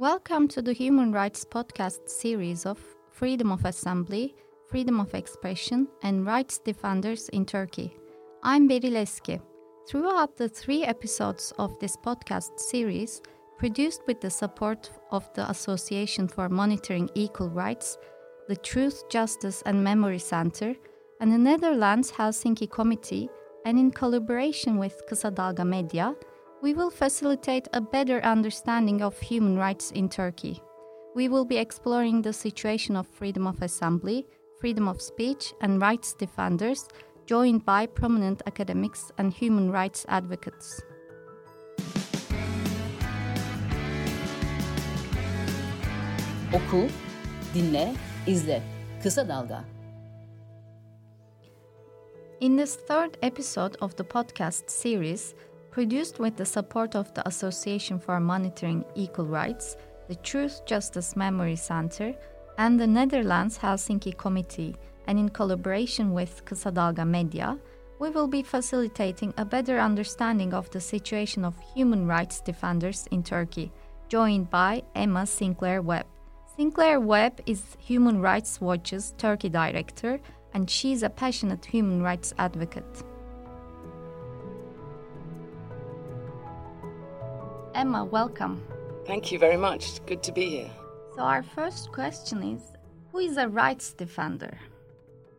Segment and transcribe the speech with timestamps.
[0.00, 2.78] Welcome to the Human Rights Podcast series of
[3.10, 4.36] Freedom of Assembly,
[4.68, 7.96] Freedom of Expression, and Rights Defenders in Turkey.
[8.44, 9.40] I'm Beril Eski.
[9.88, 13.22] Throughout the three episodes of this podcast series,
[13.58, 17.98] produced with the support of the Association for Monitoring Equal Rights,
[18.46, 20.76] the Truth, Justice and Memory Center,
[21.20, 23.28] and the Netherlands Helsinki Committee,
[23.64, 26.14] and in collaboration with Kısa Dalga Media,
[26.60, 30.60] we will facilitate a better understanding of human rights in Turkey.
[31.14, 34.26] We will be exploring the situation of freedom of assembly,
[34.60, 36.88] freedom of speech, and rights defenders,
[37.26, 40.82] joined by prominent academics and human rights advocates.
[46.52, 46.88] Oku,
[47.52, 47.94] dinle,
[48.26, 48.62] izle.
[49.02, 49.64] Kısa Dalga.
[52.40, 55.34] In this third episode of the podcast series,
[55.78, 59.76] produced with the support of the Association for Monitoring Equal Rights,
[60.08, 62.16] the Truth, Justice, Memory Center,
[62.58, 64.74] and the Netherlands Helsinki Committee,
[65.06, 67.56] and in collaboration with Kısa Dalga Media,
[68.00, 73.22] we will be facilitating a better understanding of the situation of human rights defenders in
[73.22, 73.70] Turkey,
[74.08, 76.06] joined by Emma Sinclair Webb.
[76.56, 80.18] Sinclair Webb is Human Rights Watch's Turkey director,
[80.54, 83.04] and she's a passionate human rights advocate.
[87.78, 88.60] Emma, welcome.
[89.06, 89.84] Thank you very much.
[89.84, 90.70] It's Good to be here.
[91.14, 92.60] So, our first question is
[93.12, 94.58] Who is a rights defender?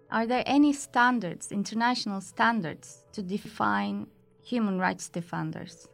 [0.10, 4.08] Are there any standards, international standards, to define
[4.42, 5.90] human rights defenders?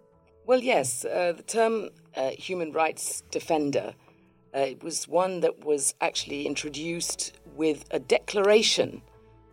[0.45, 1.03] Well, yes.
[1.03, 3.95] Uh, the term uh, human rights defender
[4.53, 9.01] uh, was one that was actually introduced with a declaration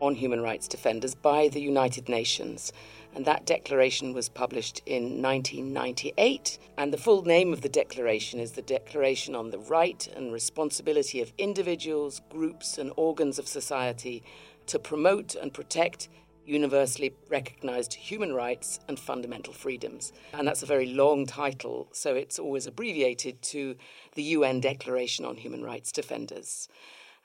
[0.03, 2.73] on human rights defenders by the United Nations.
[3.15, 6.59] And that declaration was published in 1998.
[6.77, 11.23] And the full name of the declaration is the Declaration on the Right and Responsibility
[11.23, 14.25] of Individuals, Groups, and Organs of Society
[14.67, 16.09] to Promote and Protect
[16.45, 20.13] universally recognized human rights and fundamental freedoms.
[20.33, 23.77] And that's a very long title, so it's always abbreviated to
[24.15, 26.69] the UN Declaration on Human Rights Defenders.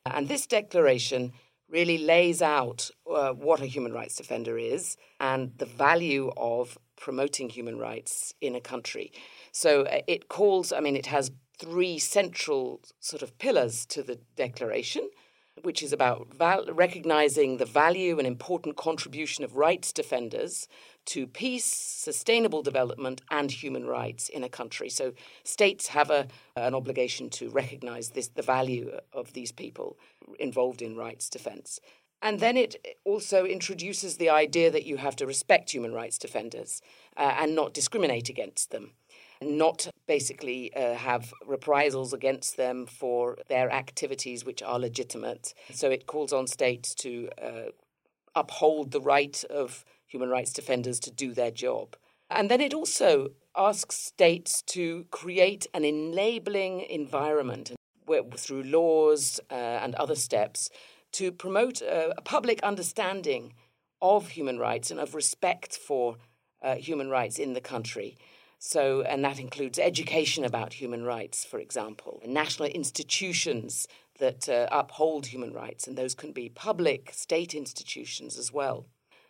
[0.06, 1.34] And this declaration
[1.70, 7.50] really lays out uh, what a human rights defender is and the value of promoting
[7.50, 9.12] human rights in a country.
[9.52, 14.20] So uh, it calls, I mean, it has three central sort of pillars to the
[14.36, 15.10] declaration,
[15.64, 20.68] which is about val- recognizing the value and important contribution of rights defenders
[21.08, 24.90] to peace, sustainable development, and human rights in a country.
[24.90, 25.14] So
[25.44, 29.98] states have a, an obligation to recognize this, the value of these people
[30.40, 31.80] involved in rights defense.
[32.22, 32.76] And then it
[33.06, 36.82] also introduces the idea that you have to respect human rights defenders
[37.16, 38.94] uh, and not discriminate against them,
[39.42, 45.54] not basically uh, have reprisals against them for their activities which are legitimate.
[45.74, 47.70] So it calls on states to uh,
[48.36, 51.96] uphold the right of human rights defenders to do their job.
[52.30, 57.72] And then it also asks states to create an enabling environment
[58.38, 60.70] through laws uh, and other steps
[61.14, 63.54] to promote a, a, public understanding
[64.02, 66.18] of human rights and of respect for
[66.62, 68.18] uh, human rights in the country.
[68.60, 73.88] So, and that includes education about human rights, for example, national institutions
[74.20, 78.88] that uh, uphold human rights, and those can be public state institutions as well.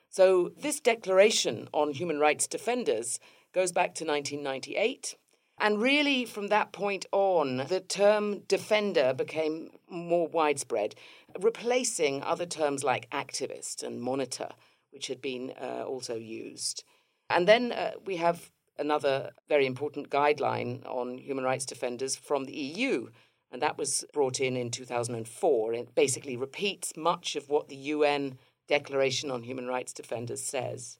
[0.09, 3.19] So, this declaration on human rights defenders
[3.53, 5.15] goes back to 1998.
[5.59, 10.93] And really, from that point on, the term defender became more widespread,
[11.39, 14.49] replacing other terms like activist and monitor,
[14.91, 16.83] which had been uh, also used.
[17.29, 22.53] And then uh, we have another very important guideline on human rights defenders from the
[22.53, 23.09] EU,
[23.51, 25.73] and that was brought in in 2004.
[25.73, 30.97] It basically repeats much of what the UN Declaration on Human Rights Defenders says.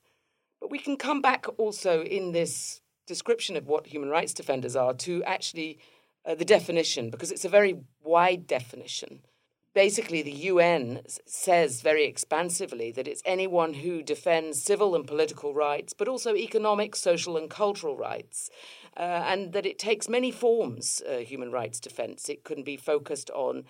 [0.60, 4.94] But we can come back also in this description of what human rights defenders are
[4.94, 5.78] to actually
[6.26, 9.20] uh, the definition, because it's a very wide definition.
[9.74, 15.92] Basically, the UN says very expansively that it's anyone who defends civil and political rights,
[15.92, 18.50] but also economic, social, and cultural rights,
[18.96, 22.28] uh, and that it takes many forms, uh, human rights defense.
[22.28, 23.64] It can be focused on,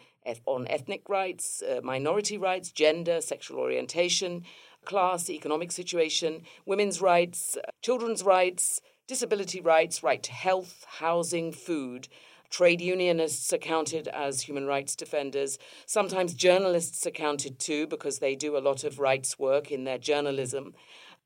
[0.46, 4.44] on ethnic rights, uh, minority rights, gender, sexual orientation,
[4.84, 12.08] class, economic situation, women's rights, uh, children's rights, disability rights, right to health, housing, food.
[12.50, 15.58] Trade unionists are counted as human rights defenders.
[15.84, 19.98] Sometimes journalists are counted too because they do a lot of rights work in their
[19.98, 20.74] journalism.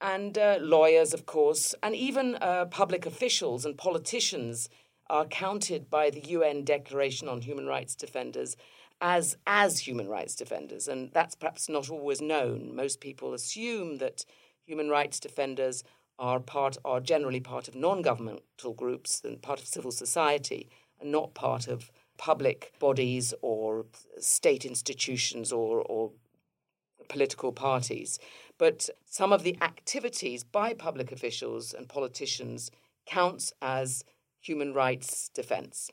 [0.01, 4.69] And uh, lawyers, of course, and even uh, public officials and politicians
[5.09, 8.57] are counted by the UN Declaration on Human Rights Defenders
[9.03, 12.75] as as human rights defenders, and that's perhaps not always known.
[12.75, 14.25] Most people assume that
[14.65, 15.83] human rights defenders
[16.19, 20.71] are part are generally part of non-governmental groups and part of civil society,
[21.01, 23.87] and not part of public bodies or
[24.19, 26.13] state institutions or, or
[27.09, 28.21] political parties.
[28.57, 32.71] But some of the activities by public officials and politicians
[33.07, 34.05] counts as
[34.41, 35.91] human rights defense.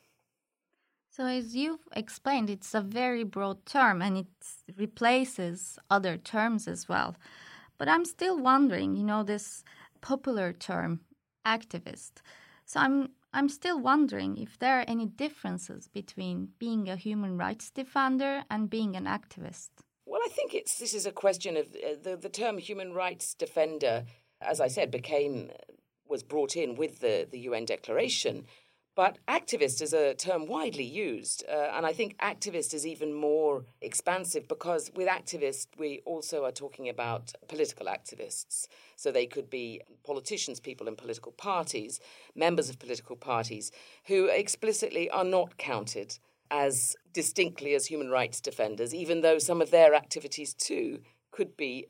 [1.12, 4.26] So, as you've explained, it's a very broad term and it
[4.76, 7.16] replaces other terms as well.
[7.78, 9.64] But I'm still wondering, you know, this
[10.00, 11.00] popular term,
[11.44, 12.22] activist.
[12.64, 17.70] So, I'm I'm still wondering if there are any differences between being a human rights
[17.70, 19.70] defender and being an activist.
[20.06, 23.34] Well, I think it's this is a question of uh, the the term human rights
[23.34, 24.04] defender,
[24.40, 25.50] as I said, became
[26.08, 28.46] was brought in with the the UN Declaration.
[29.00, 33.64] But activist is a term widely used, uh, and I think activist is even more
[33.80, 38.68] expansive because with activist, we also are talking about political activists.
[38.96, 41.98] So they could be politicians, people in political parties,
[42.34, 43.72] members of political parties,
[44.04, 46.18] who explicitly are not counted
[46.50, 51.00] as distinctly as human rights defenders, even though some of their activities too
[51.30, 51.86] could be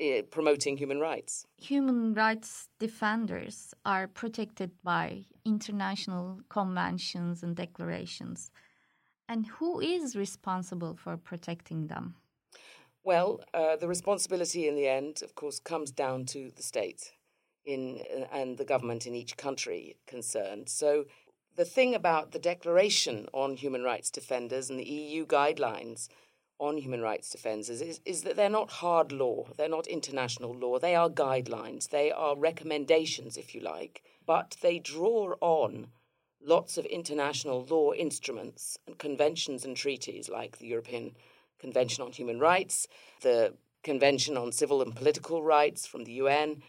[0.00, 1.46] uh, promoting human rights.
[1.56, 8.50] Human rights defenders are protected by international conventions and declarations.
[9.28, 12.14] And who is responsible for protecting them?
[13.04, 17.12] Well, uh, the responsibility in the end, of course, comes down to the state
[17.64, 18.02] in,
[18.32, 20.68] and the government in each country concerned.
[20.68, 21.04] So,
[21.56, 26.08] the thing about the Declaration on Human Rights Defenders and the EU guidelines
[26.58, 30.78] on human rights defenders is, is that they're not hard law, they're not international law,
[30.78, 35.88] they are guidelines, they are recommendations, if you like, but they draw on
[36.40, 41.14] lots of international law instruments and conventions and treaties like the European
[41.58, 42.86] Convention on Human Rights,
[43.22, 46.62] the Convention on Civil and Political Rights from the UN,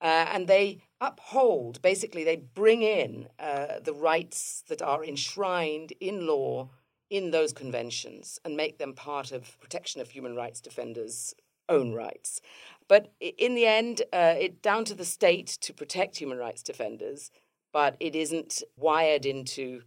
[0.00, 6.26] uh, and they uphold, basically, they bring in uh, the rights that are enshrined in
[6.26, 6.68] law
[7.10, 11.34] in those conventions and make them part of protection of human rights defenders'
[11.68, 12.40] own rights.
[12.88, 17.30] But in the end, uh, it's down to the state to protect human rights defenders,
[17.72, 19.82] but it isn't wired into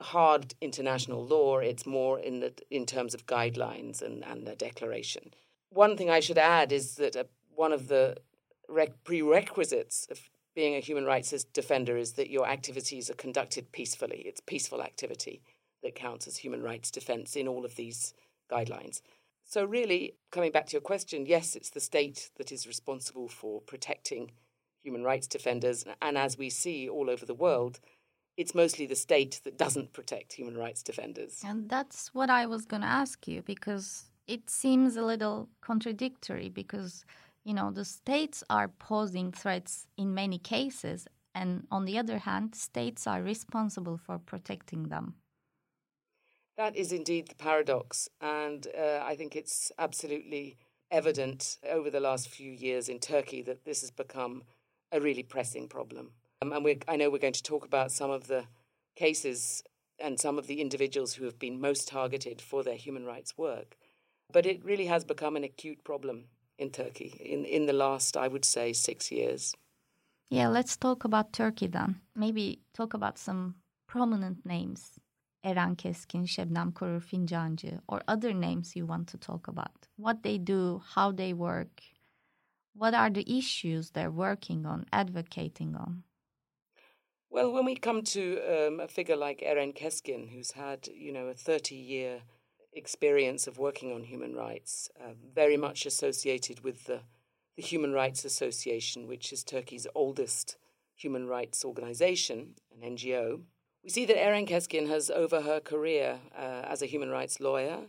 [0.00, 1.58] hard international law.
[1.58, 5.34] It's more in the in terms of guidelines and, and the declaration.
[5.70, 7.24] One thing I should add is that uh,
[7.54, 8.16] one of the
[8.68, 10.20] rec- prerequisites of
[10.54, 14.22] being a human rights defender is that your activities are conducted peacefully.
[14.26, 15.42] It's peaceful activity
[15.86, 18.12] that counts as human rights defense in all of these
[18.50, 19.00] guidelines.
[19.44, 23.60] So, really, coming back to your question, yes, it's the state that is responsible for
[23.60, 24.32] protecting
[24.82, 25.84] human rights defenders.
[26.02, 27.78] And as we see all over the world,
[28.36, 31.42] it's mostly the state that doesn't protect human rights defenders.
[31.46, 36.48] And that's what I was going to ask you because it seems a little contradictory
[36.48, 37.04] because,
[37.44, 41.06] you know, the states are posing threats in many cases.
[41.36, 45.14] And on the other hand, states are responsible for protecting them.
[46.56, 48.08] That is indeed the paradox.
[48.20, 50.56] And uh, I think it's absolutely
[50.90, 54.42] evident over the last few years in Turkey that this has become
[54.92, 56.12] a really pressing problem.
[56.40, 58.44] Um, and I know we're going to talk about some of the
[58.94, 59.62] cases
[59.98, 63.76] and some of the individuals who have been most targeted for their human rights work.
[64.32, 66.24] But it really has become an acute problem
[66.58, 69.54] in Turkey in, in the last, I would say, six years.
[70.30, 72.00] Yeah, let's talk about Turkey then.
[72.14, 74.98] Maybe talk about some prominent names
[75.44, 79.88] Eren Keskin, Şebnem Korur Fincancı, or other names you want to talk about?
[79.96, 81.82] What they do, how they work,
[82.74, 86.04] what are the issues they're working on, advocating on?
[87.30, 91.26] Well, when we come to um, a figure like Eren Keskin, who's had, you know,
[91.28, 92.22] a 30-year
[92.72, 97.00] experience of working on human rights, uh, very much associated with the,
[97.56, 100.56] the Human Rights Association, which is Turkey's oldest
[100.94, 103.42] human rights organization, an NGO,
[103.86, 107.82] we see that Eren Keskin has, over her career uh, as a human rights lawyer,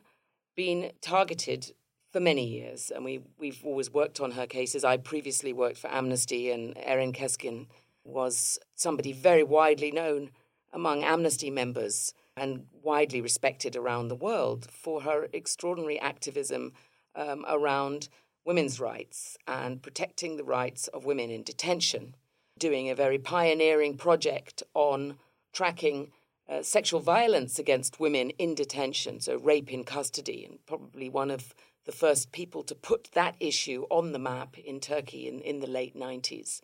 [0.56, 1.72] been targeted
[2.12, 4.84] for many years, and we, we've always worked on her cases.
[4.84, 7.66] I previously worked for Amnesty, and Eren Keskin
[8.04, 10.30] was somebody very widely known
[10.72, 16.74] among Amnesty members and widely respected around the world for her extraordinary activism
[17.16, 18.08] um, around
[18.46, 22.13] women's rights and protecting the rights of women in detention,
[22.60, 25.18] doing a very pioneering project on
[25.57, 26.11] tracking
[26.47, 31.55] uh, sexual violence against women in detention, so rape in custody, and probably one of
[31.85, 35.67] the first people to put that issue on the map in Turkey in, in the
[35.79, 36.61] late 90s.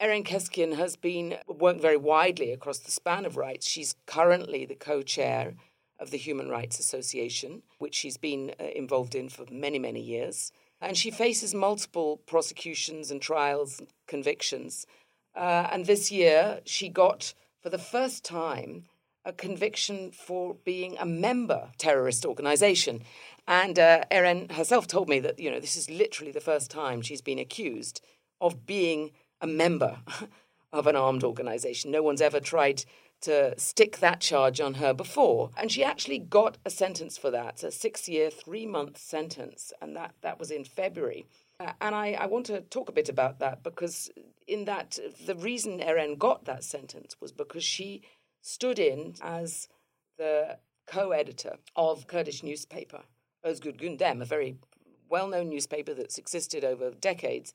[0.00, 3.66] Eren Keskin has been worked very widely across the span of rights.
[3.66, 5.54] She's currently the co-chair
[5.98, 10.52] of the Human Rights Association, which she's been uh, involved in for many, many years.
[10.80, 14.86] And she faces multiple prosecutions and trials and convictions.
[15.34, 18.84] Uh, and this year, she got, for the first time,
[19.24, 23.02] a conviction for being a member terrorist organization.
[23.46, 27.02] And uh, Eren herself told me that, you know, this is literally the first time
[27.02, 28.00] she's been accused
[28.40, 29.98] of being a member
[30.72, 31.90] of an armed organization.
[31.90, 32.84] No one's ever tried
[33.22, 35.50] to stick that charge on her before.
[35.56, 39.72] And she actually got a sentence for that, a six year, three month sentence.
[39.82, 41.26] And that, that was in February.
[41.60, 44.10] Uh, and I, I want to talk a bit about that because,
[44.46, 48.02] in that, the reason Eren got that sentence was because she
[48.40, 49.68] stood in as
[50.16, 53.02] the co editor of Kurdish newspaper,
[53.44, 54.56] Özgür Gündem, a very
[55.10, 57.52] well known newspaper that's existed over decades.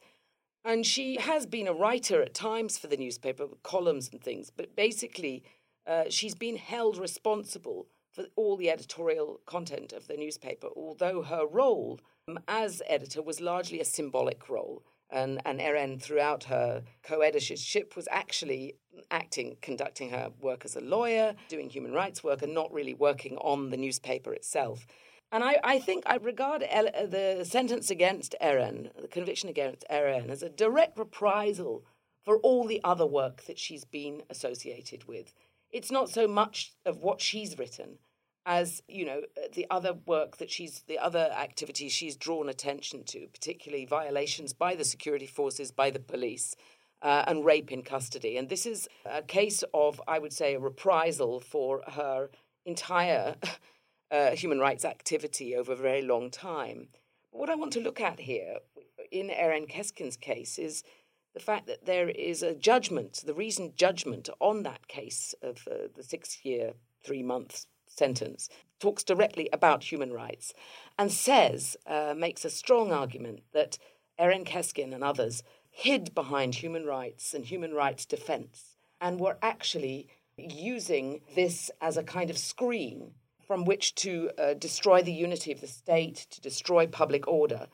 [0.64, 4.76] And she has been a writer at times for the newspaper, columns and things, but
[4.76, 5.44] basically,
[5.88, 11.46] uh, she's been held responsible for all the editorial content of the newspaper, although her
[11.46, 14.82] role Um, as editor was largely a symbolic role.
[15.12, 18.78] And, and Eren, throughout her co editorship, was actually
[19.12, 23.38] acting, conducting her work as a lawyer, doing human rights work, and not really working
[23.38, 24.88] on the newspaper itself.
[25.32, 30.30] And I, I think I regard El- the sentence against Eren, the conviction against Eren,
[30.30, 31.86] as a direct reprisal
[32.24, 35.36] for all the other work that she's been associated with.
[35.72, 38.00] It's not so much of what she's written
[38.46, 39.22] as you know
[39.54, 44.76] the other work that she's the other activities she's drawn attention to particularly violations by
[44.76, 46.56] the security forces by the police
[47.02, 50.60] uh, and rape in custody and this is a case of i would say a
[50.60, 52.30] reprisal for her
[52.66, 53.36] entire
[54.12, 56.88] uh, human rights activity over a very long time.
[57.32, 58.58] But what I want to look at here
[59.12, 60.84] in Eren Keskin's case is
[61.34, 65.88] the fact that there is a judgment, the recent judgment on that case of uh,
[65.96, 66.74] the six year,
[67.04, 68.50] three months sentence,
[68.80, 70.54] talks directly about human rights
[70.98, 73.78] and says, uh, makes a strong argument that
[74.20, 80.08] Eren Keskin and others hid behind human rights and human rights defense and were actually
[80.38, 83.12] using this as a kind of screen
[83.46, 87.68] from which to uh, destroy the unity of the state, to destroy public order.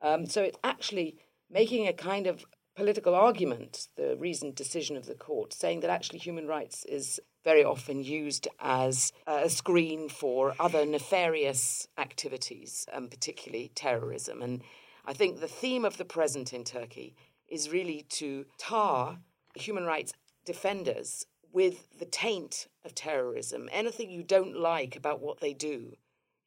[0.00, 1.16] Um, so it's actually
[1.50, 2.44] making a kind of
[2.76, 7.62] political argument, the reasoned decision of the court, saying that actually human rights is very
[7.62, 14.42] often used as a screen for other nefarious activities, and particularly terrorism.
[14.42, 14.62] And
[15.04, 17.14] I think the theme of the present in Turkey
[17.46, 19.20] is really to tar
[19.54, 20.12] human rights
[20.44, 25.92] defenders with the taint of terrorism, anything you don't like about what they do,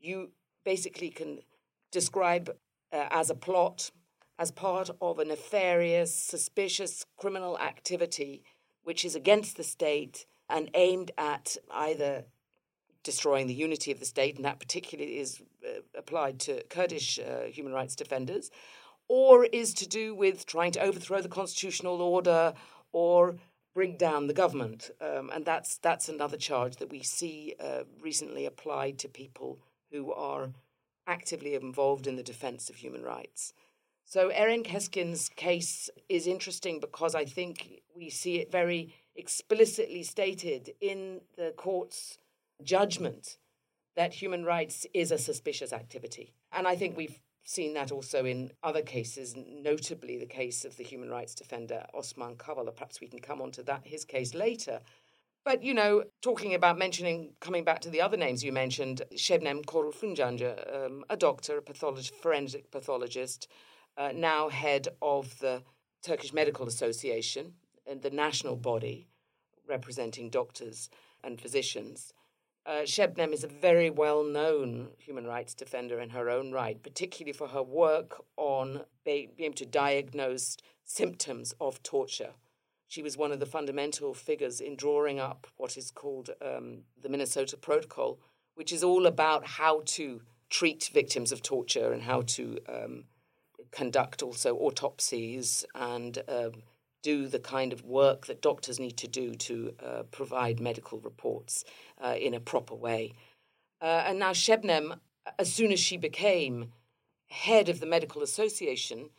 [0.01, 0.31] you
[0.65, 1.39] basically can
[1.91, 2.49] describe
[2.91, 3.89] uh, as a plot,
[4.37, 8.43] as part of a nefarious, suspicious criminal activity
[8.83, 12.25] which is against the state and aimed at either
[13.03, 17.43] destroying the unity of the state, and that particularly is uh, applied to Kurdish uh,
[17.45, 18.51] human rights defenders,
[19.07, 22.53] or is to do with trying to overthrow the constitutional order
[22.91, 23.37] or
[23.73, 24.91] bring down the government.
[24.99, 29.59] Um, and that's, that's another charge that we see uh, recently applied to people
[29.91, 30.49] who are
[31.07, 33.53] actively involved in the defense of human rights.
[34.05, 40.73] So Eren Keskin's case is interesting because I think we see it very explicitly stated
[40.81, 42.17] in the court's
[42.63, 43.37] judgment
[43.95, 46.33] that human rights is a suspicious activity.
[46.51, 50.83] And I think we've seen that also in other cases, notably the case of the
[50.83, 52.73] human rights defender Osman Kavala.
[52.75, 54.79] Perhaps we can come on to that his case later.
[55.43, 59.65] But you know, talking about mentioning, coming back to the other names you mentioned, Şebnem
[59.65, 59.93] Korur
[60.85, 63.47] um, a doctor, a pathologist, forensic pathologist,
[63.97, 65.63] uh, now head of the
[66.03, 67.53] Turkish Medical Association,
[67.89, 69.07] and the national body
[69.67, 70.89] representing doctors
[71.23, 72.13] and physicians.
[72.65, 77.33] Uh, Şebnem is a very well known human rights defender in her own right, particularly
[77.33, 82.31] for her work on being able to diagnose symptoms of torture.
[82.87, 87.09] She was one of the fundamental figures in drawing up what is called um, the
[87.09, 88.19] Minnesota Protocol,
[88.55, 93.03] which is all about how to treat victims of torture and how to um,
[93.71, 96.63] conduct also autopsies and um,
[97.01, 101.63] do the kind of work that doctors need to do to uh, provide medical reports
[102.03, 103.13] uh, in a proper way.
[103.81, 104.97] Uh, and now Şebnem,
[105.37, 106.71] as soon as she became
[107.29, 109.09] head of the Medical Association,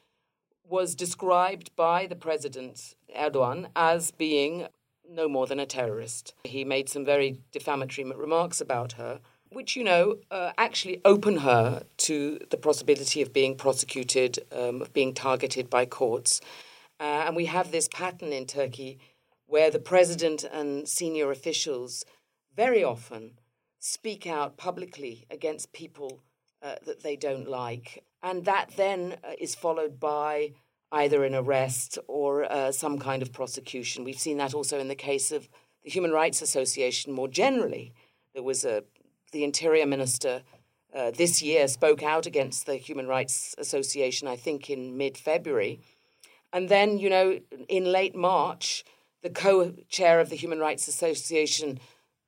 [0.68, 4.66] was described by the president, Erdogan, as being
[5.08, 6.34] no more than a terrorist.
[6.44, 11.82] He made some very defamatory remarks about her, which, you know, uh, actually open her
[11.96, 16.40] to the possibility of being prosecuted, um, of being targeted by courts.
[17.00, 19.00] Uh, and we have this pattern in Turkey
[19.46, 22.04] where the president and senior officials
[22.54, 23.32] very often
[23.78, 26.22] speak out publicly against people
[26.62, 28.04] uh, that they don't like.
[28.22, 30.52] And that then uh, is followed by
[30.92, 34.04] either an arrest or uh, some kind of prosecution.
[34.04, 35.48] We've seen that also in the case of
[35.82, 37.94] the Human Rights Association more generally.
[38.34, 38.84] There was a
[39.32, 40.42] the Interior Minister
[40.94, 45.80] uh, this year spoke out against the Human Rights Association, I think in mid February.
[46.52, 48.84] And then, you know, in late March,
[49.22, 51.78] the co chair of the Human Rights Association,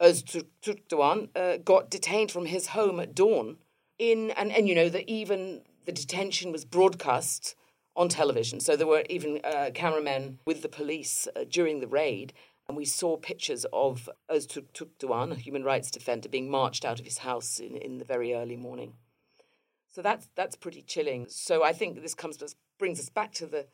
[0.00, 3.58] Öztürk uh, got detained from his home at dawn.
[3.98, 7.54] In, and, and, you know, that even the detention was broadcast
[7.94, 8.58] on television.
[8.60, 12.32] So there were even uh, cameramen with the police uh, during the raid.
[12.68, 17.04] And we saw pictures of Öztürk Doğan, a human rights defender, being marched out of
[17.04, 18.94] his house in, in the very early morning.
[19.88, 21.26] So that's, that's pretty chilling.
[21.28, 22.38] So I think this comes
[22.78, 23.66] brings us back to the,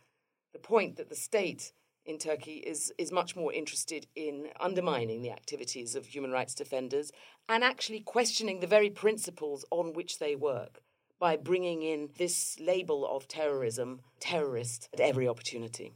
[0.58, 1.72] the point that the state
[2.04, 7.12] in Turkey is, is much more interested in undermining the activities of human rights defenders
[7.48, 10.80] and actually questioning the very principles on which they work
[11.20, 15.92] by bringing in this label of terrorism, terrorist, at every opportunity.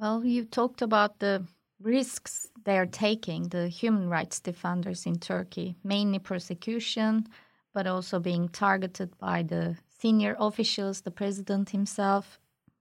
[0.00, 1.44] Well, you talked about the
[1.80, 7.26] risks they are taking, the human rights defenders in Turkey, mainly persecution,
[7.74, 12.38] but also being targeted by the senior officials, the president himself.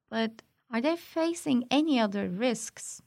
[0.09, 3.01] But are they facing any other risks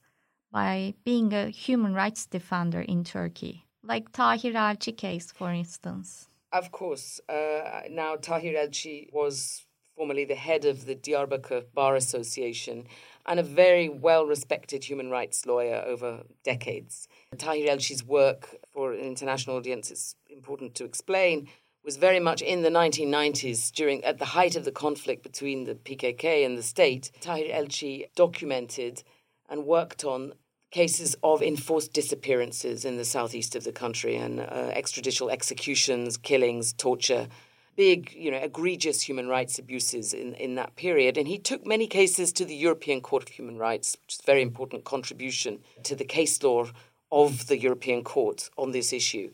[0.50, 3.66] by being a human rights defender in Turkey?
[3.82, 6.28] Like Tahir Elçi case, for instance.
[6.52, 7.20] Of course.
[7.28, 9.64] Uh, now, Tahir Elçi was
[9.96, 12.86] formerly the head of the Diyarbakir Bar Association
[13.26, 17.08] and a very well respected human rights lawyer over decades.
[17.38, 21.48] Tahir Elçi's work for an international audience, is important to explain,
[21.84, 25.74] was very much in the 1990s during at the height of the conflict between the
[25.74, 27.10] PKK and the state.
[27.20, 29.02] Tahir Elçi documented
[29.48, 30.32] and worked on
[30.70, 36.72] cases of enforced disappearances in the southeast of the country and uh, extrajudicial executions, killings,
[36.72, 37.28] torture
[37.76, 41.16] big, you know, egregious human rights abuses in, in that period.
[41.16, 44.26] And he took many cases to the European Court of Human Rights, which is a
[44.26, 46.66] very important contribution to the case law
[47.10, 49.30] of the European Court on this issue.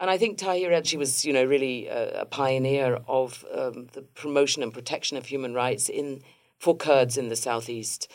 [0.00, 4.02] And I think Tahir Elçi was, you know, really a, a pioneer of um, the
[4.02, 6.22] promotion and protection of human rights in
[6.58, 8.10] for Kurds in the southeast.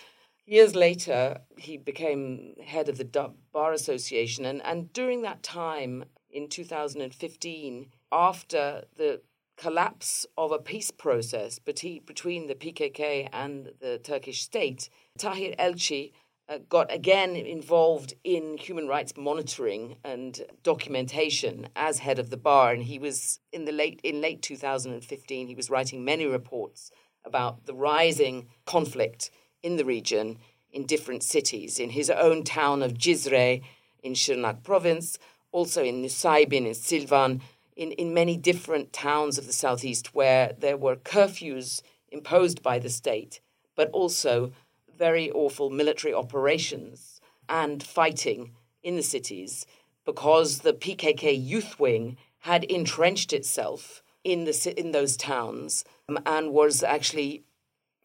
[0.46, 6.50] Years later, he became head of the Bar Association, and, and during that time in
[6.50, 9.22] 2015, after the
[9.56, 16.12] collapse of a peace process between the PKK and the Turkish state, Tahir Elçi
[16.50, 22.72] uh, got again involved in human rights monitoring and documentation as head of the bar.
[22.72, 26.92] And he was in the late in late 2015 he was writing many reports
[27.26, 29.30] about the rising conflict
[29.62, 30.38] in the region
[30.72, 33.62] in different cities in his own town of Jizre
[34.02, 35.18] in Şırnak province
[35.52, 37.42] also in Nusaybin in Silvan
[37.76, 42.90] in, in many different towns of the southeast where there were curfews imposed by the
[42.90, 43.42] state,
[43.76, 44.52] but also
[44.98, 49.66] very awful military operations and fighting in the cities
[50.06, 56.52] because the PKK youth wing had entrenched itself in the in those towns um, and
[56.52, 57.44] was actually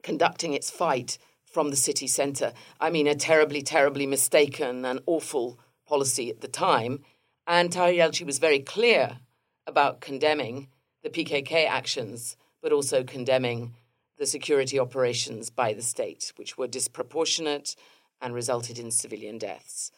[0.02, 2.52] conducting its fight from the city center.
[2.80, 7.00] I mean, a terribly, terribly mistaken and awful policy at the time.
[7.46, 9.18] And Tahir was very clear
[9.66, 10.68] about condemning
[11.02, 13.74] the PKK actions, but also condemning
[14.18, 17.76] the security operations by the state, which were disproportionate
[18.20, 19.90] and resulted in civilian deaths.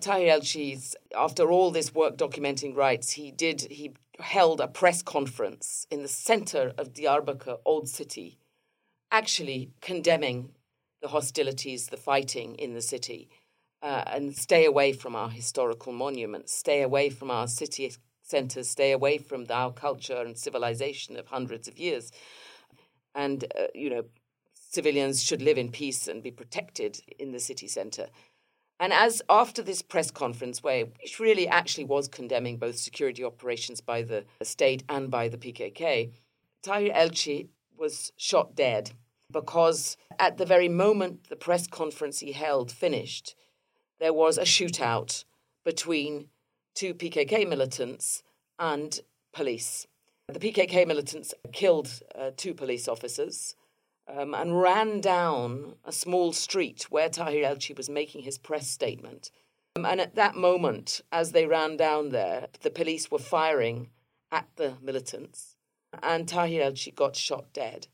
[0.00, 0.40] Tahir
[1.16, 6.08] after all this work documenting rights, he did he held a press conference in the
[6.08, 8.38] center of Diyarbakir, old city,
[9.12, 10.50] actually condemning
[11.02, 13.28] the hostilities, the fighting in the city,
[13.82, 17.92] uh, and stay away from our historical monuments, stay away from our city
[18.26, 22.10] centers stay away from our culture and civilization of hundreds of years.
[23.16, 24.04] And, uh, you know,
[24.54, 28.06] civilians should live in peace and be protected in the city center.
[28.78, 33.80] And as after this press conference, where which really actually was condemning both security operations
[33.80, 36.12] by the state and by the PKK,
[36.62, 37.48] Tahir Elçi
[37.78, 38.92] was shot dead
[39.32, 43.34] because at the very moment the press conference he held finished,
[43.98, 45.24] there was a shootout
[45.64, 46.28] between
[46.74, 48.22] two PKK militants
[48.58, 49.00] and
[49.32, 49.86] police.
[50.28, 53.54] The PKK militants killed uh, two police officers
[54.08, 59.30] um, and ran down a small street where Tahir Elçi was making his press statement.
[59.76, 63.90] Um, and at that moment, as they ran down there, the police were firing
[64.32, 65.54] at the militants,
[66.02, 67.86] and Tahir Elçi got shot dead.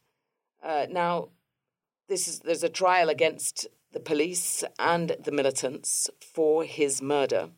[0.63, 1.29] Uh, now,
[2.09, 7.51] this is there's a trial against the police and the militants for his murder.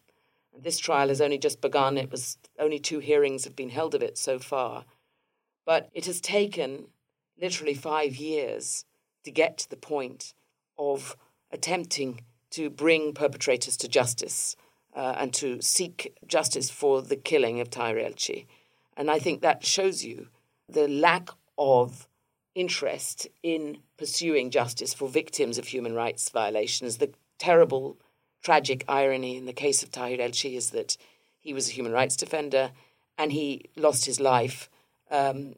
[0.56, 1.98] This trial has only just begun.
[1.98, 4.84] It was only two hearings have been held of it so far.
[5.64, 6.88] But it has taken
[7.40, 8.84] literally five years
[9.24, 10.34] to get to the point
[10.78, 11.16] of
[11.50, 14.56] attempting to bring perpetrators to justice
[14.94, 18.46] uh, and to seek justice for the killing of Elçi.
[18.96, 20.28] And I think that shows you
[20.68, 22.08] the lack of
[22.54, 26.98] interest in pursuing justice for victims of human rights violations.
[26.98, 27.98] The terrible,
[28.44, 30.96] tragic irony in the case of Tahir Elçi is that
[31.40, 32.70] he was a human rights defender
[33.18, 34.68] and he lost his life
[35.10, 35.54] um,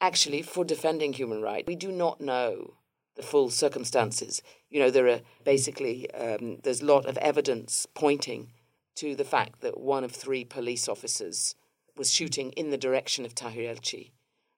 [0.00, 1.66] actually for defending human rights.
[1.66, 2.74] We do not know
[3.16, 4.40] the full circumstances.
[4.70, 8.52] You know, there are basically, um, there's a lot of evidence pointing
[8.96, 11.54] to the fact that one of three police officers
[11.96, 14.10] was shooting in the direction of Tahir Elçi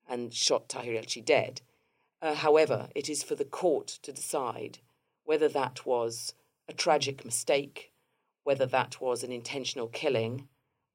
[0.08, 1.62] and shot Tahir Elçi dead.
[2.20, 4.78] Uh, however, it is for the court to decide
[5.24, 6.34] whether that was
[6.68, 7.92] a tragic mistake,
[8.44, 10.48] whether that was an intentional killing,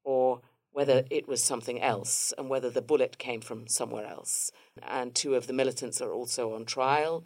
[0.04, 0.40] or
[0.72, 4.50] whether it was something else, and whether the bullet came from somewhere else.
[4.82, 7.24] And two of the militants are also on trial,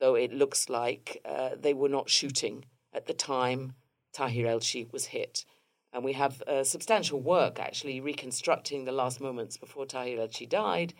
[0.00, 3.74] though it looks like uh, they were not shooting at the time
[4.12, 5.44] Tahir Elçi was hit.
[5.92, 10.94] And we have uh, substantial work actually reconstructing the last moments before Tahir Elçi died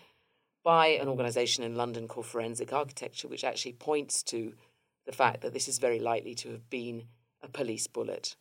[0.63, 4.55] by an organization in London called Forensic Architecture, which actually points to
[5.11, 7.03] the fact that this is very likely to have been
[7.43, 8.37] a police bullet.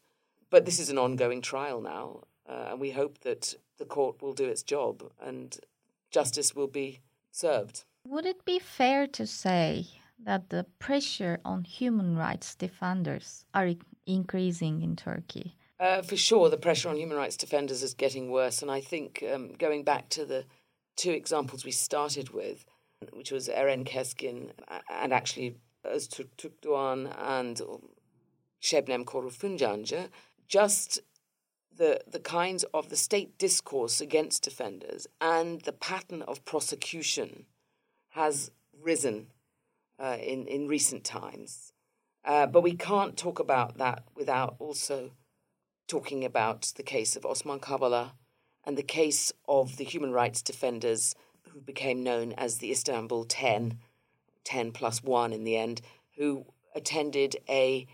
[0.51, 4.33] But this is an ongoing trial now, uh, and we hope that the court will
[4.33, 5.57] do its job and
[6.11, 6.99] justice will be
[7.31, 7.85] served.
[8.05, 9.87] Would it be fair to say
[10.23, 13.71] that the pressure on human rights defenders are
[14.05, 15.55] increasing in Turkey?
[15.79, 19.23] Uh, for sure, the pressure on human rights defenders is getting worse, and I think
[19.33, 20.45] um, going back to the
[20.97, 22.65] two examples we started with,
[23.13, 24.51] which was Eren Keskin
[24.91, 25.55] and actually
[25.89, 27.57] Öztürk Doğan and
[28.59, 30.09] Şebnem Korur Fincancı,
[30.47, 30.99] just
[31.77, 37.45] the, the kinds of the state discourse against defenders and the pattern of prosecution
[38.09, 38.51] has
[38.83, 39.27] risen
[39.99, 41.73] uh, in, in recent times.
[42.25, 45.11] Uh, but we can't talk about that without also
[45.87, 48.11] talking about the case of Osman Kavala
[48.65, 51.15] and the case of the human rights defenders
[51.49, 53.79] who became known as the Istanbul 10,
[54.49, 55.79] 10 plus 1 in the end,
[56.17, 57.85] who attended a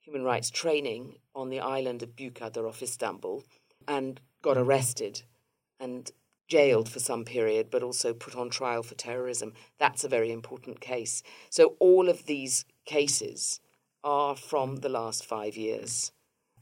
[0.00, 3.42] human rights training on the island of Büyükada off Istanbul
[3.88, 5.22] and got arrested
[5.80, 6.10] and
[6.48, 9.54] jailed for some period, but also put on trial for terrorism.
[9.78, 11.22] That's a very important case.
[11.48, 13.60] So all of these cases
[14.04, 16.12] are from the last five years.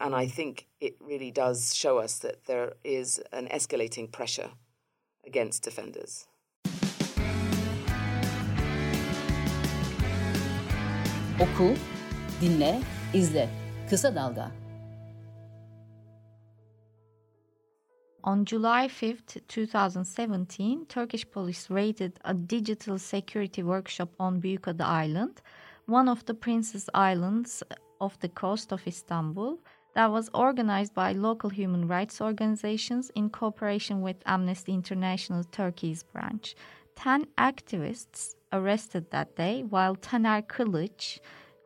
[0.00, 4.50] And I think it really does show us that there is an escalating pressure
[5.26, 6.28] against defenders.
[11.40, 11.74] Oku,
[12.40, 12.80] dinle,
[13.14, 13.48] izle.
[13.90, 14.50] Kısa Dalga.
[18.22, 25.42] On July 5th, 2017, Turkish police raided a digital security workshop on Büyükada Island,
[25.86, 27.62] one of the Princess Islands
[28.00, 29.58] off the coast of Istanbul,
[29.94, 36.54] that was organized by local human rights organizations in cooperation with Amnesty International Turkey's branch.
[36.94, 41.18] 10 activists arrested that day, while Taner Kılıç,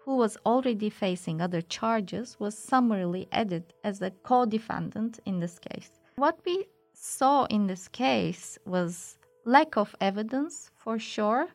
[0.05, 5.59] who was already facing other charges, was summarily added as a co defendant in this
[5.59, 5.91] case.
[6.17, 11.49] What we saw in this case was lack of evidence for sure,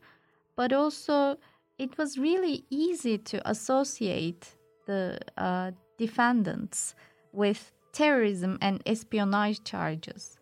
[0.56, 1.38] but also
[1.78, 6.96] it was really easy to associate the uh, defendants
[7.32, 10.38] with terrorism and espionage charges.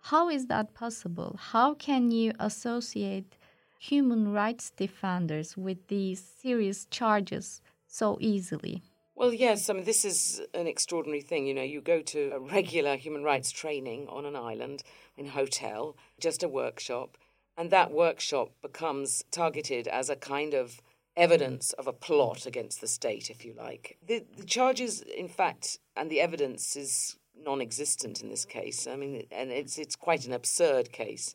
[0.00, 1.36] How is that possible?
[1.38, 3.35] How can you associate
[3.78, 8.82] human rights defenders with these serious charges so easily?
[9.14, 11.46] Well, yes, I mean, this is an extraordinary thing.
[11.46, 14.82] You know, you go to a regular human rights training on an island,
[15.16, 17.16] in a hotel, just a workshop,
[17.56, 20.82] and that workshop becomes targeted as a kind of
[21.16, 23.96] evidence of a plot against the state, if you like.
[24.06, 28.86] The, the charges, in fact, and the evidence is non existent in this case.
[28.86, 31.34] I mean, and it's, it's quite an absurd case.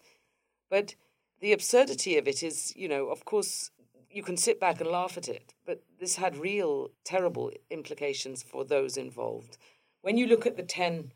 [0.69, 0.95] But
[1.41, 3.71] the absurdity of it is, you know, of course,
[4.10, 8.63] you can sit back and laugh at it, but this had real terrible implications for
[8.63, 9.58] those involved.
[10.01, 11.12] When you look at the 10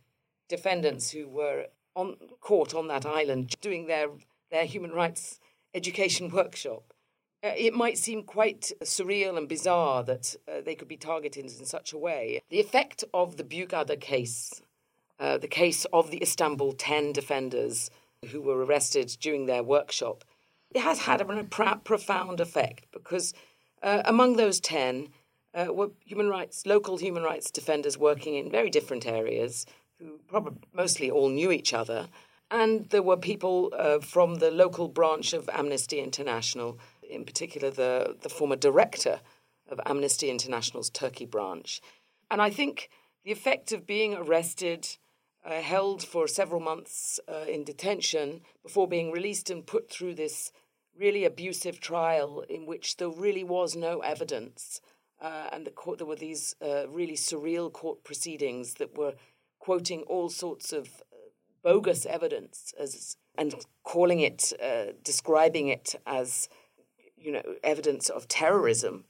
[0.49, 4.07] defendants who were on court on that island doing their,
[4.51, 5.39] their human rights
[5.73, 6.93] education workshop,
[7.43, 11.65] uh, it might seem quite surreal and bizarre that uh, they could be targeted in
[11.65, 12.41] such a way.
[12.49, 14.61] The effect of the Büyükada case,
[15.19, 17.91] uh, the case of the Istanbul 10 defenders
[18.25, 20.23] who were arrested during their workshop,
[20.73, 21.43] it has had a
[21.83, 23.33] profound effect because
[23.81, 25.09] uh, among those 10,
[25.55, 29.65] uh, were human rights, local human rights defenders working in very different areas
[29.99, 32.09] who probably mostly all knew each other.
[32.51, 36.77] And there were people uh, from the local branch of Amnesty International,
[37.09, 39.21] in particular the, the former director
[39.69, 41.81] of Amnesty International's Turkey branch.
[42.29, 42.89] And I think
[43.23, 44.87] the effect of being arrested,
[45.45, 50.51] uh, held for several months uh, in detention before being released and put through this
[50.97, 54.81] really abusive trial in which there really was no evidence.
[55.21, 59.13] Uh, and the court, there were these uh, really surreal court proceedings that were
[59.59, 61.17] quoting all sorts of uh,
[61.63, 63.53] bogus evidence as and
[63.83, 66.47] calling it, uh, describing it as,
[67.17, 69.03] you know, evidence of terrorism.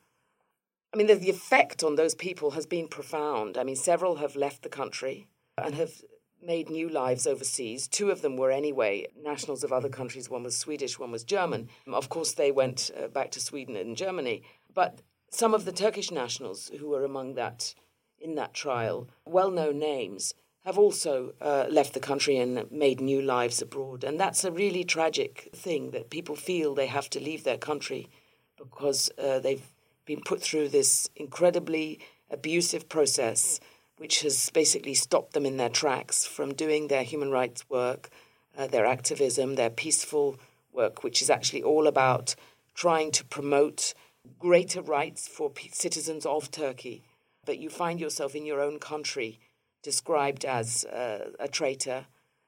[0.91, 3.57] I mean, the, the effect on those people has been profound.
[3.57, 6.01] I mean, several have left the country and have
[6.45, 7.87] made new lives overseas.
[7.87, 10.29] Two of them were anyway nationals of other countries.
[10.29, 11.69] One was Swedish, one was German.
[11.87, 14.43] Of course, they went uh, back to Sweden and Germany.
[14.73, 17.73] But some of the Turkish nationals who were among that
[18.19, 20.33] in that trial, well-known names,
[20.65, 24.03] have also uh, left the country and made new lives abroad.
[24.03, 28.09] And that's a really tragic thing that people feel they have to leave their country
[28.57, 29.71] because uh, they've
[30.05, 31.99] been put through this incredibly
[32.31, 33.59] abusive process
[33.97, 38.09] which has basically stopped them in their tracks from doing their human rights work,
[38.57, 40.37] uh, their activism, their peaceful
[40.73, 42.35] work, which is actually all about
[42.73, 43.93] trying to promote
[44.37, 47.03] greater rights for p- citizens of Turkey.
[47.45, 49.39] But you find yourself in your own country
[49.81, 52.05] described as uh, a traitor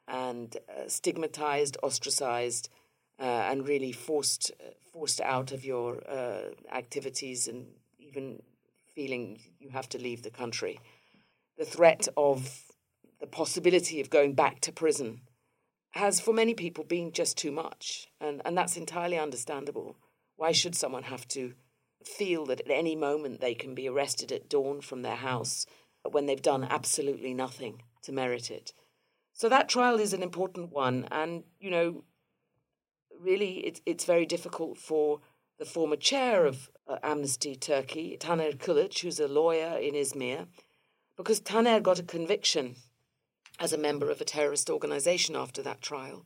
[0.07, 2.69] and uh, stigmatized, ostracized,
[3.19, 7.67] uh, and really forced uh, forced out of your uh, activities and
[7.99, 8.41] even
[8.95, 10.79] feeling you have to leave the country
[11.58, 12.63] the threat of
[13.20, 15.22] the possibility of going back to prison
[15.91, 18.08] has for many people been just too much.
[18.22, 19.98] And, and that's entirely understandable.
[20.36, 21.54] Why should someone have to
[22.06, 25.65] feel that at any moment they can be arrested at dawn from their house
[26.04, 28.74] when they've done absolutely nothing to merit it?
[29.34, 31.08] So that trial is an important one.
[31.12, 32.04] And, you know,
[33.20, 35.22] really it, it's very difficult for
[35.58, 40.48] the former chair of uh, Amnesty Turkey, Taner Kılıç, who's a lawyer in Izmir,
[41.17, 42.75] because Taner got a conviction
[43.60, 46.25] as a member of a terrorist organization after that trial.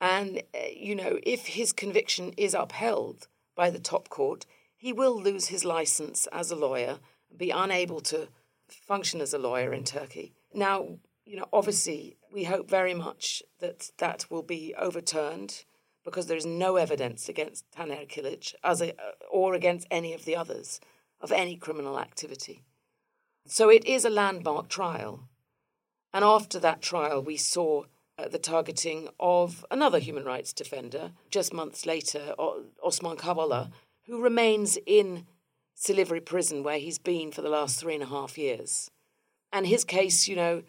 [0.00, 4.46] And, uh, you know, if his conviction is upheld by the top court,
[4.76, 6.98] he will lose his license as a lawyer,
[7.36, 8.28] be unable to
[8.68, 10.32] function as a lawyer in Turkey.
[10.52, 15.64] Now, you know, obviously, we hope very much that that will be overturned
[16.04, 18.92] because there is no evidence against Taner Kilic as a,
[19.30, 20.80] or against any of the others
[21.20, 22.62] of any criminal activity.
[23.46, 25.28] So it is a landmark trial.
[26.12, 27.84] And after that trial, we saw
[28.16, 33.70] uh, the targeting of another human rights defender just months later, o- Osman Kavala,
[34.06, 35.26] who remains in
[35.76, 38.90] Silivri prison where he's been for the last three and a half years.
[39.52, 40.62] And his case, you know,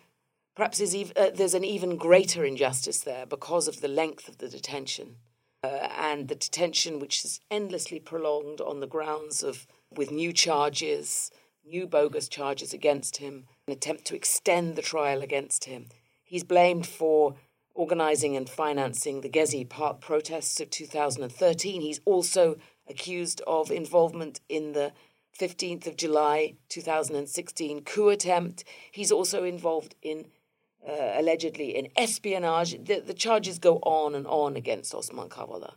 [0.55, 4.39] perhaps is ev- uh, there's an even greater injustice there because of the length of
[4.39, 5.17] the detention.
[5.63, 11.31] Uh, and the detention, which is endlessly prolonged on the grounds of with new charges,
[11.65, 15.87] new bogus charges against him, an attempt to extend the trial against him.
[16.23, 17.35] He's blamed for
[17.73, 21.81] organising and financing the Gezi Park protests of 2013.
[21.81, 22.57] He's also
[22.89, 24.93] accused of involvement in the
[25.37, 28.63] 15th of July 2016 coup attempt.
[28.91, 30.27] He's also involved in
[30.87, 32.71] uh, allegedly in espionage.
[32.85, 35.73] The, the, charges go on and on against Osman Kavala.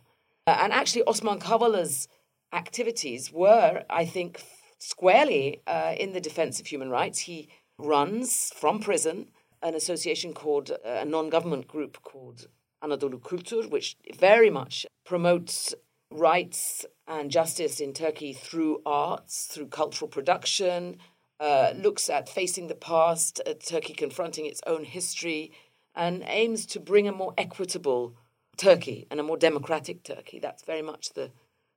[0.47, 2.07] Uh, and actually, Osman Kavala's
[2.53, 4.41] activities were, I think,
[4.79, 7.19] squarely uh, in the defense of human rights.
[7.19, 9.27] He runs from prison
[9.61, 12.47] an association called, uh, a non government group called
[12.83, 15.75] Anadolu Kültür, which very much promotes
[16.11, 20.97] rights and justice in Turkey through arts, through cultural production,
[21.39, 25.51] uh, looks at facing the past, at Turkey confronting its own history,
[25.95, 28.15] and aims to bring a more equitable
[28.57, 30.39] Turkey and a more democratic Turkey.
[30.39, 31.31] That's very much the,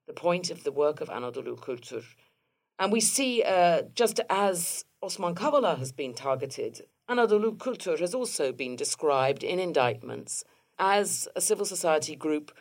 [0.06, 2.04] the point of the work of Anadolu Kültür.
[2.78, 8.52] And we see, uh, just as Osman Kavala has been targeted, Anadolu Kültür has also
[8.52, 10.44] been described in indictments
[10.78, 12.52] as a civil society group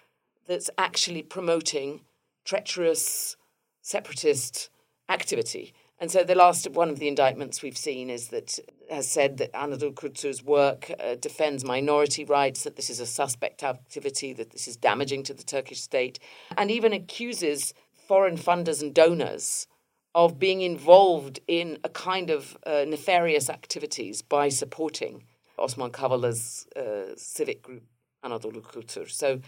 [0.48, 2.02] that's actually promoting
[2.44, 3.38] treacherous
[3.82, 4.70] separatist
[5.10, 5.74] activity.
[6.00, 8.58] And so the last one of the indictments we've seen is that
[8.90, 13.64] has said that Anadolu Kültür's work uh, defends minority rights, that this is a suspect
[13.64, 16.20] activity, that this is damaging to the Turkish state,
[16.58, 17.76] and even accuses
[18.08, 19.68] foreign funders and donors
[20.14, 25.24] of being involved in a kind of uh, nefarious activities by supporting
[25.58, 27.84] Osman Kavala's uh, civic group,
[28.26, 29.10] Anadolu Kültür.
[29.10, 29.40] So,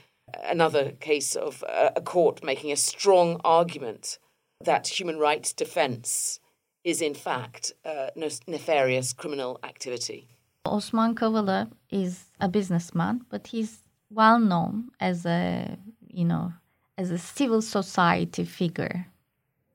[0.43, 4.19] another case of a court making a strong argument
[4.63, 6.39] that human rights defense
[6.83, 8.07] is in fact uh,
[8.47, 10.27] nefarious criminal activity.
[10.65, 16.53] Osman Kavala is a businessman, but he's well known as a, you know,
[16.97, 19.07] as a civil society figure.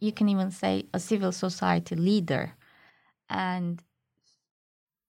[0.01, 2.55] You can even say a civil society leader.
[3.29, 3.83] And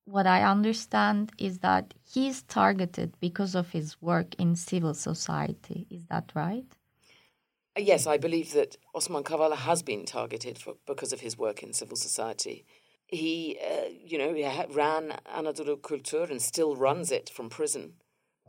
[0.05, 5.85] what I understand is that he's targeted because of his work in civil society.
[5.89, 6.65] Is that right?
[7.77, 11.73] Yes, I believe that Osman Kavala has been targeted for, because of his work in
[11.73, 12.65] civil society.
[13.05, 14.31] He, uh, you know,
[14.71, 17.93] ran Anadolu Kultur and still runs it from prison.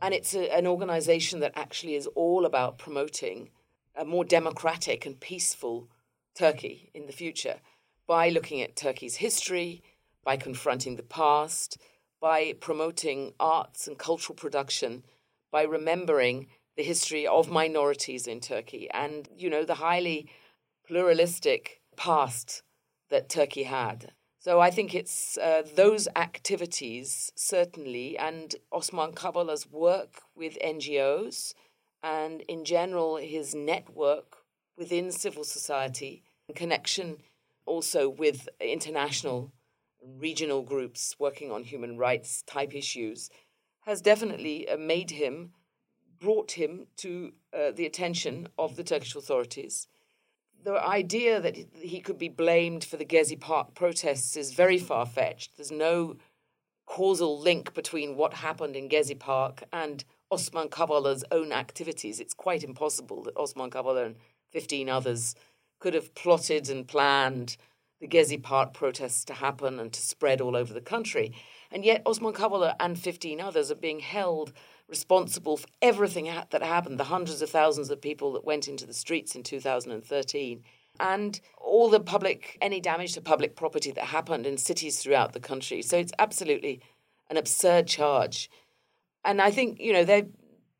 [0.01, 3.49] And it's a, an organization that actually is all about promoting
[3.95, 5.87] a more democratic and peaceful
[6.35, 7.59] Turkey in the future
[8.07, 9.83] by looking at Turkey's history,
[10.23, 11.77] by confronting the past,
[12.19, 15.03] by promoting arts and cultural production,
[15.51, 20.29] by remembering the history of minorities in Turkey and, you know, the highly
[20.87, 22.63] pluralistic past
[23.09, 24.13] that Turkey had.
[24.39, 31.53] So I think it's uh, those activities, certainly, and Osman Kavala's work with NGOs,
[32.01, 34.37] and in general, his network
[34.77, 36.23] within civil society,
[36.55, 37.17] connection
[37.65, 39.51] also with international
[40.17, 43.29] regional groups working on human rights type issues,
[43.81, 45.51] has definitely uh, made him
[46.19, 49.87] brought him to uh, the attention of the Turkish authorities.
[50.63, 55.07] The idea that he could be blamed for the Gezi Park protests is very far
[55.07, 55.57] fetched.
[55.57, 56.17] There's no
[56.85, 62.19] causal link between what happened in Gezi Park and Osman Kavala's own activities.
[62.19, 64.15] It's quite impossible that Osman Kavala and
[64.51, 65.35] 15 others
[65.79, 67.57] could have plotted and planned
[67.99, 71.33] the Gezi Park protests to happen and to spread all over the country.
[71.71, 74.53] And yet, Osman Kavala and 15 others are being held
[74.89, 78.93] responsible for everything that happened, the hundreds of thousands of people that went into the
[78.93, 80.63] streets in 2013,
[80.99, 85.39] and all the public, any damage to public property that happened in cities throughout the
[85.39, 85.81] country.
[85.81, 86.81] So it's absolutely
[87.29, 88.49] an absurd charge.
[89.23, 90.25] And I think, you know, they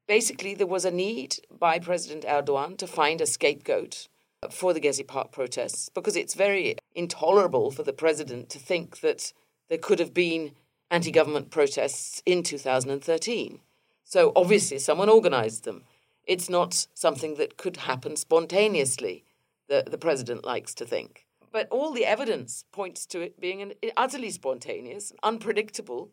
[0.08, 4.08] basically there was a need by President Erdogan to find a scapegoat
[4.50, 9.34] for the Gezi Park protests because it's very intolerable for the president to think that
[9.70, 10.52] there could have been
[10.90, 13.60] anti government protests in 2013.
[14.04, 15.84] So obviously, someone organized them.
[16.26, 19.24] It's not something that could happen spontaneously,
[19.70, 21.26] the, the president likes to think.
[21.52, 26.12] But all the evidence points to it being an utterly spontaneous, unpredictable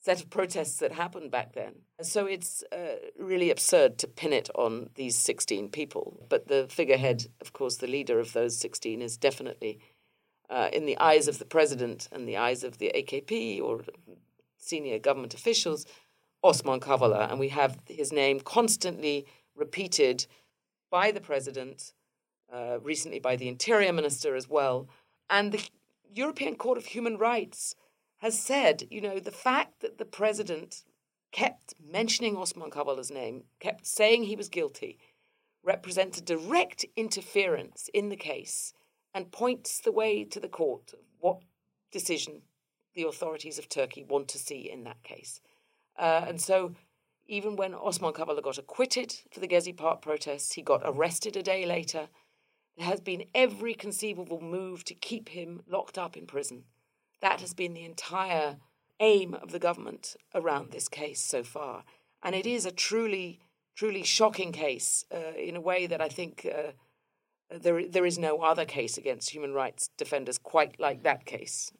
[0.00, 1.74] set of protests that happened back then.
[2.02, 6.26] So it's uh, really absurd to pin it on these 16 people.
[6.28, 9.80] But the figurehead, of course, the leader of those 16 is definitely,
[10.48, 13.82] uh, in the eyes of the president and the eyes of the AKP or
[14.56, 15.84] senior government officials,
[16.44, 20.26] Osman Kavala, and we have his name constantly repeated
[20.90, 21.92] by the president,
[22.52, 24.88] uh, recently by the interior minister as well.
[25.28, 25.68] And the
[26.14, 27.74] European Court of Human Rights
[28.18, 30.82] has said, you know, the fact that the president
[31.32, 34.98] kept mentioning Osman Kavala's name, kept saying he was guilty,
[35.62, 38.72] represents a direct interference in the case
[39.14, 41.40] and points the way to the court what
[41.90, 42.42] decision
[42.94, 45.40] the authorities of Turkey want to see in that case.
[45.98, 46.74] Uh, and so,
[47.26, 51.42] even when Osman Kavala got acquitted for the Gezi Park protests, he got arrested a
[51.42, 52.08] day later.
[52.76, 56.64] There has been every conceivable move to keep him locked up in prison.
[57.20, 58.56] That has been the entire
[59.00, 61.84] aim of the government around this case so far.
[62.22, 63.40] And it is a truly,
[63.76, 66.72] truly shocking case uh, in a way that I think uh,
[67.50, 71.72] there, there is no other case against human rights defenders quite like that case.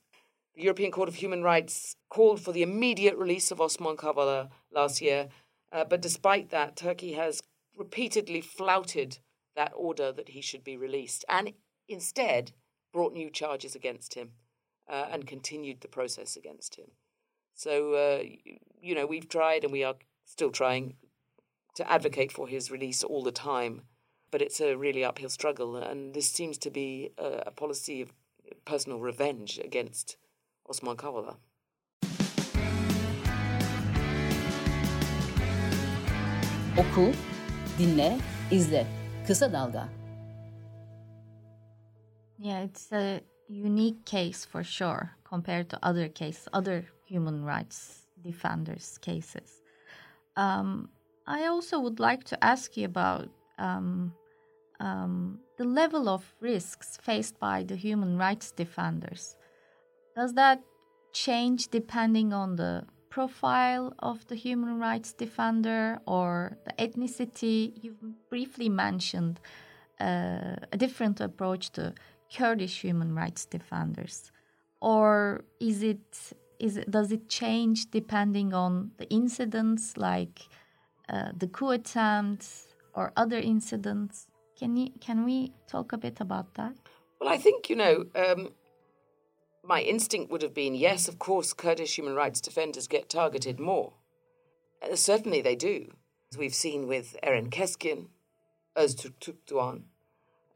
[0.55, 5.01] The European Court of Human Rights called for the immediate release of Osman Kavala last
[5.01, 5.29] year,
[5.70, 7.40] uh, but despite that, Turkey has
[7.77, 9.18] repeatedly flouted
[9.55, 11.53] that order that he should be released and
[11.88, 12.53] instead
[12.92, 14.33] brought new charges against him
[14.88, 16.90] uh, and continued the process against him.
[17.55, 18.22] So, uh,
[18.81, 20.94] you know, we've tried and we are still trying
[21.74, 23.83] to advocate for his release all the time,
[24.31, 25.77] but it's a really uphill struggle.
[25.77, 28.12] And this seems to be a, a policy of
[28.64, 30.16] personal revenge against
[30.68, 31.36] Osman Kavala.
[36.78, 37.12] Oku,
[37.76, 38.20] dinle,
[38.51, 38.86] izle.
[39.26, 39.89] Kısa Dalga.
[42.39, 48.99] Yeah, it's a unique case for sure compared to other cases, other human rights defenders'
[48.99, 49.62] cases.
[50.36, 50.90] Um,
[51.26, 53.28] I also would like to ask you about
[53.59, 54.12] um,
[54.80, 59.36] um, the level of risks faced by the human rights defenders.
[60.16, 60.62] Does that
[61.12, 67.72] change depending on the profile of the human rights defender or the ethnicity?
[67.82, 69.40] You've briefly mentioned
[70.01, 71.94] uh, a different approach to
[72.35, 74.31] Kurdish human rights defenders,
[74.81, 80.41] or is it is it, does it change depending on the incidents like
[81.09, 82.47] uh, the coup attempt
[82.95, 84.26] or other incidents?
[84.59, 86.74] Can you can we talk a bit about that?
[87.20, 88.07] Well, I think you know.
[88.14, 88.51] Um,
[89.68, 93.93] my instinct would have been yes, of course, Kurdish human rights defenders get targeted more.
[94.83, 95.93] Uh, certainly they do.
[96.33, 98.09] As we've seen with Eren Keskin,
[98.76, 99.83] Öztürk Doğan,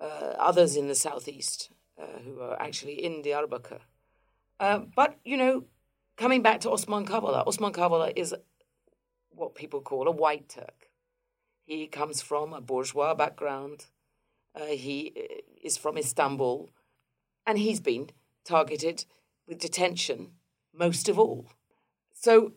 [0.02, 3.80] uh, others in the southeast uh, who are actually in Diyarbakir.
[4.58, 5.64] Uh, but, you know,
[6.16, 8.34] coming back to Osman Kavala, Osman Kavala is
[9.30, 10.90] what people call a white Turk.
[11.64, 13.86] He comes from a bourgeois background.
[14.54, 16.70] Uh, he uh, is from Istanbul.
[17.46, 18.10] And he's been
[18.44, 19.04] targeted
[19.46, 20.32] with detention
[20.72, 21.48] most of all.
[22.12, 22.52] So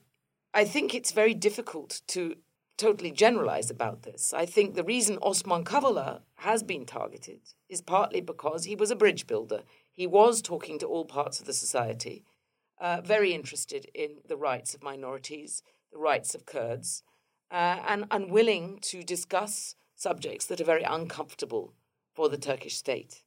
[0.53, 2.35] I think it's very difficult to
[2.78, 4.34] totally generalize about this.
[4.34, 8.95] I think the reason Osman Kavala has been targeted is partly because he was a
[8.95, 9.61] bridge builder.
[9.91, 12.26] He was talking to all parts of the society,
[12.80, 17.03] uh, very interested in the rights of minorities, the rights of Kurds,
[17.51, 21.73] uh, and unwilling to discuss subjects that are very uncomfortable
[22.13, 23.23] for the Turkish state.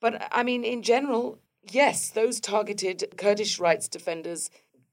[0.00, 1.38] But I mean, in general,
[1.70, 4.50] yes, those targeted Kurdish rights defenders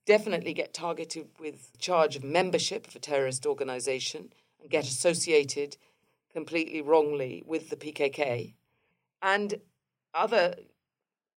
[0.07, 5.77] definitely get targeted with charge of membership of a terrorist organization and get associated
[6.33, 8.53] completely wrongly with the PKK.
[9.21, 9.55] And
[10.13, 10.55] other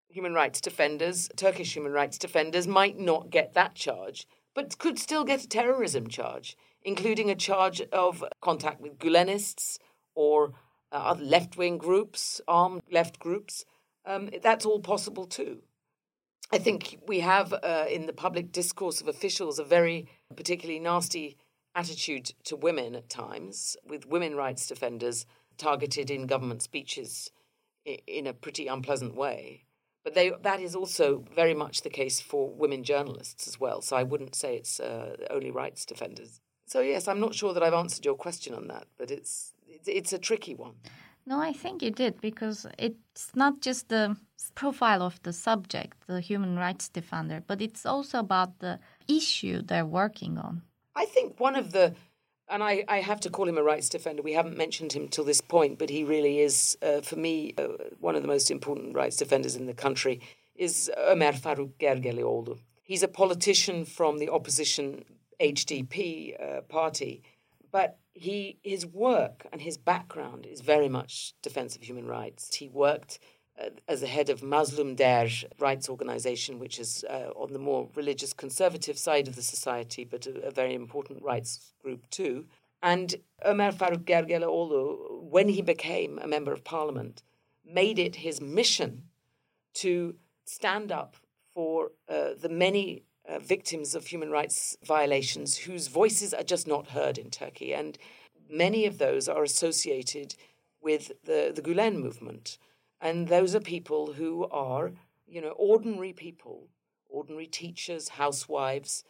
[0.08, 5.24] human rights defenders, Turkish human rights defenders, might not get that charge, but could still
[5.24, 9.78] get a terrorism charge, including a charge of contact with Gulenists
[10.14, 10.52] or
[10.92, 13.64] uh, other left wing groups, armed left groups.
[14.06, 15.62] Um, that's all possible too.
[16.52, 21.36] I think we have uh, in the public discourse of officials a very particularly nasty
[21.76, 25.26] attitude to women at times, with women rights defenders
[25.58, 27.30] targeted in government speeches
[27.84, 29.64] in a pretty unpleasant way.
[30.02, 33.80] But they, that is also very much the case for women journalists as well.
[33.80, 36.40] So I wouldn't say it's uh, only rights defenders.
[36.66, 39.86] So yes, I'm not sure that I've answered your question on that, but it's it's,
[39.86, 40.74] it's a tricky one.
[41.30, 44.16] No, I think you did because it's not just the
[44.56, 49.86] profile of the subject, the human rights defender, but it's also about the issue they're
[49.86, 50.62] working on.
[50.96, 51.94] I think one of the,
[52.48, 54.22] and I, I have to call him a rights defender.
[54.22, 57.68] We haven't mentioned him till this point, but he really is, uh, for me, uh,
[58.00, 60.20] one of the most important rights defenders in the country.
[60.56, 62.58] Is Ömer Faruk Gergerlioğlu.
[62.82, 65.04] He's a politician from the opposition
[65.40, 67.22] HDP uh, party,
[67.72, 72.54] but he his work and his background is very much defense of human rights.
[72.54, 73.18] He worked
[73.60, 77.88] uh, as the head of Mazlum Der rights organization, which is uh, on the more
[77.94, 82.46] religious conservative side of the society, but a, a very important rights group too.
[82.82, 87.22] And Ömer Faruk Gergerlioğlu, when he became a member of parliament,
[87.64, 89.04] made it his mission
[89.74, 90.14] to
[90.44, 91.16] stand up
[91.54, 96.88] for uh, the many uh, victims of human rights violations whose voices are just not
[96.88, 97.72] heard in Turkey.
[97.72, 97.96] And
[98.50, 100.34] many of those are associated
[100.82, 102.58] with the, the Gulen movement.
[103.00, 104.92] And those are people who are,
[105.26, 106.68] you know, ordinary people,
[107.08, 109.04] ordinary teachers, housewives,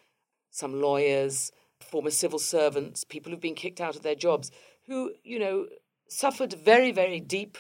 [0.51, 1.51] some lawyers,
[1.81, 4.51] former civil servants, people who've been kicked out of their jobs,
[4.87, 5.67] who, you know,
[6.09, 7.57] suffered very, very deep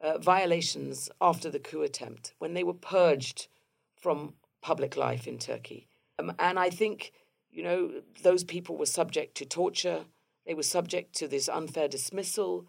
[0.00, 3.48] uh, violations after the coup attempt when they were purged
[3.96, 4.34] from
[4.64, 5.86] public life in Turkey.
[6.18, 7.12] Um, and I think,
[7.50, 7.90] you know,
[8.22, 10.06] those people were subject to torture,
[10.46, 12.66] they were subject to this unfair dismissal,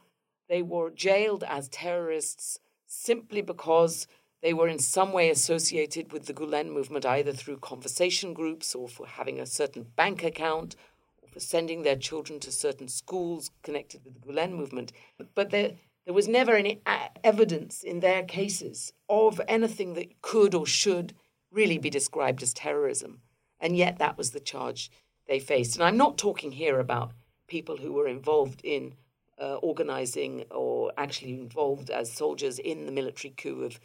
[0.49, 4.07] they were jailed as terrorists simply because
[4.43, 8.89] they were in some way associated with the Gulen movement, either through conversation groups or
[8.89, 10.75] for having a certain bank account
[11.21, 14.91] or for sending their children to certain schools connected with the Gulen movement.
[15.33, 15.71] But there,
[16.03, 16.81] there was never any
[17.23, 21.13] evidence in their cases of anything that could or should
[21.55, 23.21] really be described as terrorism.
[23.59, 24.91] And yet that was the charge
[25.27, 25.75] they faced.
[25.75, 27.13] And I'm not talking here about
[27.47, 28.93] people who were involved in
[29.41, 33.79] uh, organizing or actually involved as soldiers in the military coup of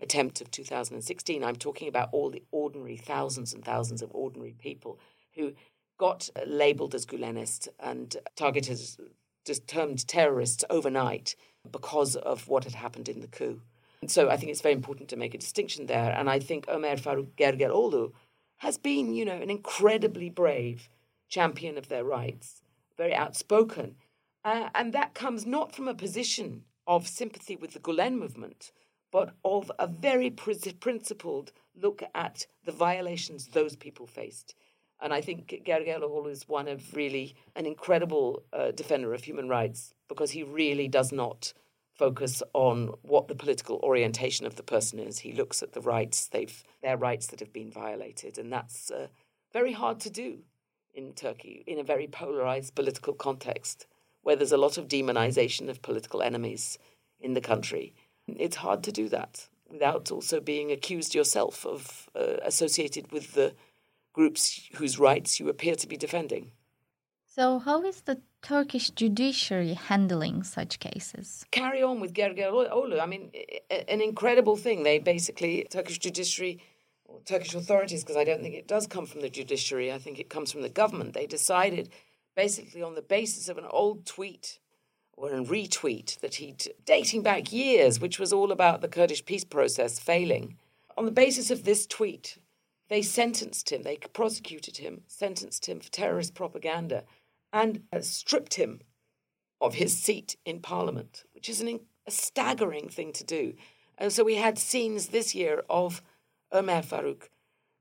[0.00, 1.42] attempt of 2016.
[1.42, 4.98] I'm talking about all the ordinary thousands and thousands of ordinary people
[5.34, 5.52] who
[5.98, 8.78] got labeled as Gulenists and targeted
[9.48, 11.36] as termed terrorists overnight
[11.70, 13.62] because of what had happened in the coup.
[14.00, 16.12] And so I think it's very important to make a distinction there.
[16.12, 18.12] And I think Ömer Faruk Gergerlioğlu
[18.58, 20.88] has been, you know, an incredibly brave
[21.28, 22.62] champion of their rights,
[22.96, 23.96] very outspoken.
[24.44, 28.70] Uh, and that comes not from a position of sympathy with the Gulen movement,
[29.10, 34.54] but of a very principled look at the violations those people faced.
[35.00, 39.94] And I think Gergerlioğlu is one of really an incredible uh, defender of human rights
[40.08, 41.52] because he really does not
[41.96, 45.20] focus on what the political orientation of the person is.
[45.20, 49.08] He looks at the rights they've their rights that have been violated, and that's uh,
[49.52, 50.40] very hard to do
[50.94, 53.86] in Turkey in a very polarized political context
[54.22, 56.78] where there's a lot of demonization of political enemies
[57.20, 57.94] in the country.
[58.26, 63.54] It's hard to do that without also being accused yourself of uh, associated with the
[64.12, 66.52] groups whose rights you appear to be defending.
[67.38, 71.44] So, how is the Turkish judiciary handling such cases?
[71.50, 72.98] Carry on with Gergeroglu.
[72.98, 73.30] I mean,
[73.68, 74.84] an incredible thing.
[74.84, 76.62] They basically, Turkish judiciary
[77.04, 80.18] or Turkish authorities, because I don't think it does come from the judiciary, I think
[80.18, 81.12] it comes from the government.
[81.12, 81.90] They decided
[82.34, 84.58] basically on the basis of an old tweet
[85.12, 89.44] or a retweet that he'd dating back years, which was all about the Kurdish peace
[89.44, 90.56] process failing.
[90.96, 92.38] On the basis of this tweet,
[92.88, 97.04] they sentenced him, they prosecuted him, sentenced him for terrorist propaganda
[97.56, 98.80] and stripped him
[99.60, 103.54] of his seat in Parliament, which is an, a staggering thing to do.
[103.98, 106.02] And so we had scenes this year of
[106.52, 107.30] Ömer Faruk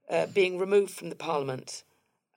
[0.10, 1.84] uh, being removed from the Parliament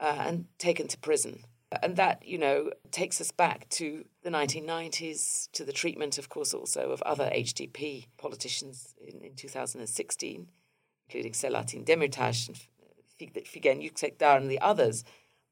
[0.01, 1.45] uh, and taken to prison.
[1.83, 6.55] And that, you know, takes us back to the 1990s, to the treatment, of course,
[6.55, 10.49] also of other HDP politicians in, in 2016,
[11.09, 12.57] including Selahattin Demirtas and
[13.45, 15.05] Figen Yüksekdağ and the others.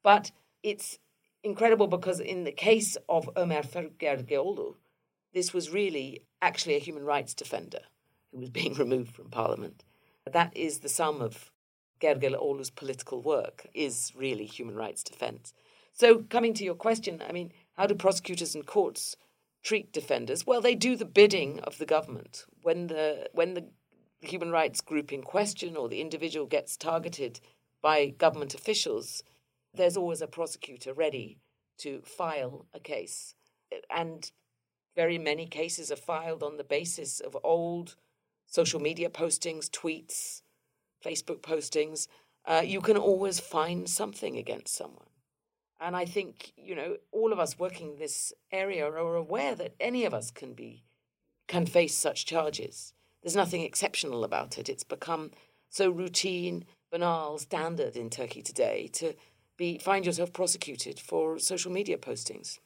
[0.02, 0.32] But
[0.62, 0.98] it's
[1.46, 4.74] incredible because in the case of Ömer Faruk Gergeroglu,
[5.32, 7.80] this was really actually a human rights defender
[8.32, 9.84] who was being removed from parliament.
[10.30, 11.50] That is the sum of
[12.00, 15.54] Gergeroglu's political work is really human rights defense.
[15.92, 19.16] So coming to your question, I mean, how do prosecutors and courts
[19.62, 20.46] treat defenders?
[20.46, 22.44] Well, they do the bidding of the government.
[22.62, 23.66] When the when the
[24.20, 27.40] human rights group in question or the individual gets targeted
[27.80, 29.22] by government officials,
[29.76, 31.38] there's always a prosecutor ready
[31.78, 33.34] to file a case.
[33.90, 34.30] And
[34.94, 37.96] very many cases are filed on the basis of old
[38.46, 40.42] social media postings, tweets,
[41.04, 42.08] Facebook postings.
[42.46, 45.08] Uh, you can always find something against someone.
[45.78, 49.74] And I think, you know, all of us working in this area are aware that
[49.78, 50.84] any of us can be
[51.48, 52.92] can face such charges.
[53.22, 54.68] There's nothing exceptional about it.
[54.68, 55.30] It's become
[55.68, 59.14] so routine, banal, standard in Turkey today to
[59.56, 62.58] be find yourself prosecuted for social media postings.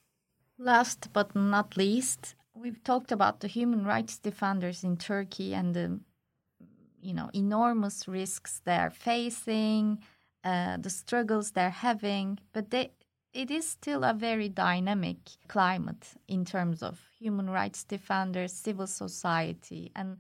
[0.59, 6.01] Last but not least, we've talked about the human rights defenders in Turkey and the
[7.01, 9.99] you know enormous risks they're facing,
[10.45, 12.91] uh, the struggles they're having, but they
[13.32, 15.18] it is still a very dynamic
[15.49, 20.18] climate in terms of human rights defenders, civil society, and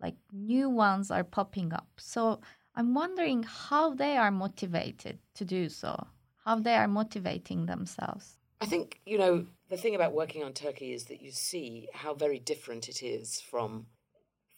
[0.00, 1.88] like new ones are popping up.
[1.98, 2.40] So
[2.74, 6.06] I'm wondering how they are motivated to do so,
[6.44, 8.36] how they are motivating themselves.
[8.60, 12.14] I think, you know, the thing about working on Turkey is that you see how
[12.14, 13.86] very different it is from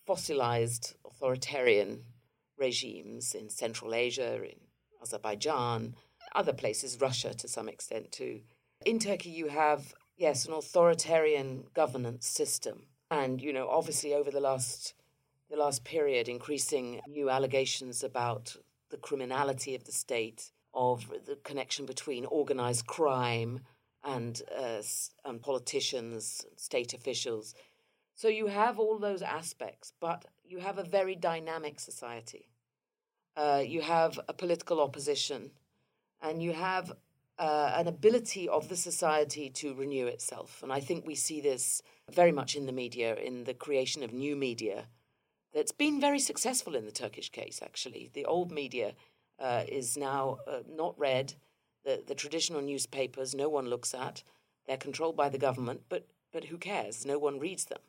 [0.07, 2.05] fossilized authoritarian
[2.59, 4.57] regimes in Central Asia, in
[5.01, 5.95] Azerbaijan,
[6.35, 8.41] other places, Russia to some extent too.
[8.85, 12.87] In Turkey, you have, yes, an authoritarian governance system.
[13.11, 14.95] And, you know, obviously over the last
[15.53, 18.57] the last period, increasing new allegations about
[18.89, 23.61] the criminality of the state, of the connection between organized crime
[24.03, 24.81] and, uh,
[25.27, 27.55] and politicians, state officials.
[28.15, 32.49] So you have all those aspects, but you have a very dynamic society.
[33.37, 35.51] Uh, you have a political opposition,
[36.23, 36.93] and you have
[37.39, 40.63] uh, an ability of the society to renew itself.
[40.63, 44.15] And I think we see this very much in the media, in the creation of
[44.15, 44.87] new media
[45.55, 48.11] that's been very successful in the Turkish case, actually.
[48.13, 48.95] The old media
[49.39, 51.35] uh, is now uh, not read.
[51.85, 54.23] The, the traditional newspapers, no one looks at.
[54.67, 57.05] They're controlled by the government, but, but who cares?
[57.05, 57.81] No one reads them.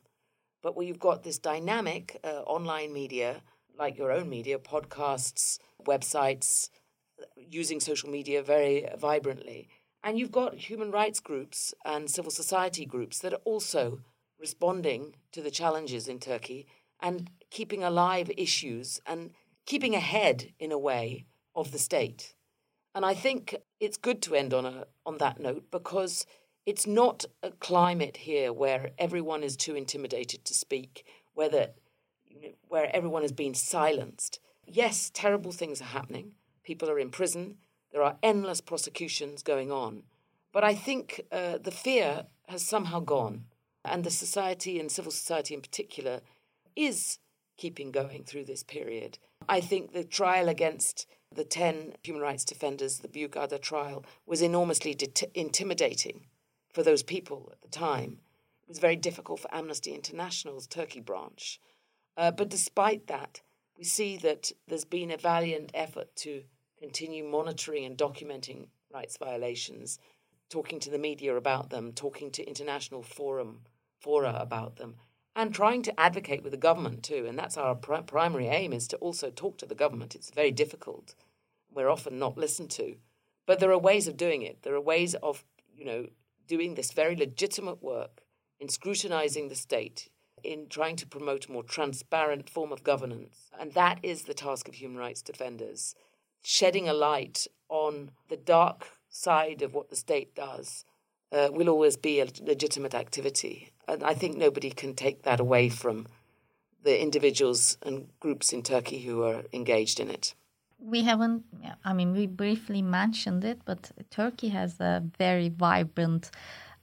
[0.62, 3.42] But where you've got this dynamic uh, online media,
[3.78, 6.70] like your own media, podcasts, websites,
[7.36, 9.68] using social media very vibrantly.
[10.02, 14.00] And you've got human rights groups and civil society groups that are also
[14.38, 16.66] responding to the challenges in Turkey
[17.00, 19.30] and keeping alive issues and
[19.64, 21.24] keeping ahead, in a way,
[21.54, 22.34] of the state.
[22.96, 26.26] And I think it's good to end on, a, on that note because
[26.66, 31.68] it's not a climate here where everyone is too intimidated to speak, whether,
[32.66, 34.40] where everyone has been silenced.
[34.66, 36.32] Yes, terrible things are happening.
[36.64, 37.58] People are in prison.
[37.92, 40.02] There are endless prosecutions going on.
[40.52, 43.44] But I think uh, the fear has somehow gone.
[43.84, 46.20] And the society and civil society in particular
[46.74, 47.18] is
[47.56, 49.18] keeping going through this period.
[49.48, 54.96] I think the trial against the 10 human rights defenders, the Büyükada trial, was enormously
[55.34, 56.26] intimidating
[56.72, 58.18] for those people at the time.
[58.62, 61.60] it was very difficult for Amnesty International's Turkey branch.
[62.16, 63.40] Uh, but despite that,
[63.76, 66.44] we see that there's been a valiant effort to
[66.78, 69.98] continue monitoring and documenting rights violations,
[70.48, 73.60] talking to the media about them, talking to international forum
[74.00, 74.96] fora about them,
[75.36, 77.26] and trying to advocate with the government too.
[77.28, 80.14] And that's our pri- primary aim is to also talk to the government.
[80.14, 81.14] It's very difficult.
[81.72, 82.96] We're often not listened to,
[83.46, 84.62] but there are ways of doing it.
[84.62, 85.44] There are ways of
[85.76, 86.06] you know
[86.46, 88.22] doing this very legitimate work
[88.60, 90.08] in scrutinizing the state,
[90.42, 93.50] in trying to promote a more transparent form of governance.
[93.58, 95.94] And that is the task of human rights defenders,
[96.42, 100.84] shedding a light on the dark side of what the state does.
[101.32, 103.72] Uh, will always be a legitimate activity.
[103.88, 106.06] And I think nobody can take that away from
[106.84, 110.34] the individuals and groups in Turkey who are engaged in it.
[110.78, 111.44] We haven't,
[111.84, 116.30] I mean, we briefly mentioned it, but Turkey has a very vibrant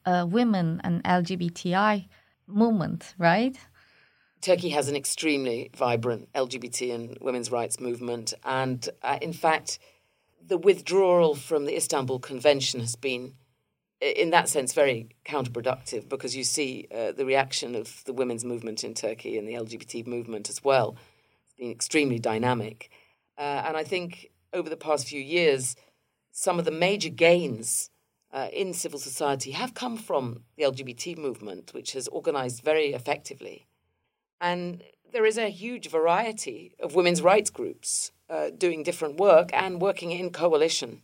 [0.06, 2.08] uh, women and LGBTI
[2.48, 3.56] movement, right?
[4.42, 8.34] Turkey has an extremely vibrant LGBT and women's rights movement.
[8.44, 9.78] And uh, in fact,
[10.46, 13.36] the withdrawal from the Istanbul Convention has been,
[14.02, 18.84] in that sense, very counterproductive because you see uh, the reaction of the women's movement
[18.84, 20.95] in Turkey and the LGBT movement as well.
[21.58, 22.89] It's extremely dynamic.
[23.38, 25.76] Uh, and I think over the past few years,
[26.32, 27.91] some of the major gains
[28.34, 33.68] uh, in civil society have come from the LGBT movement, which has organized very effectively.
[34.39, 34.84] And
[35.14, 40.12] there is a huge variety of women's rights groups uh, doing different work and working
[40.12, 41.02] in coalition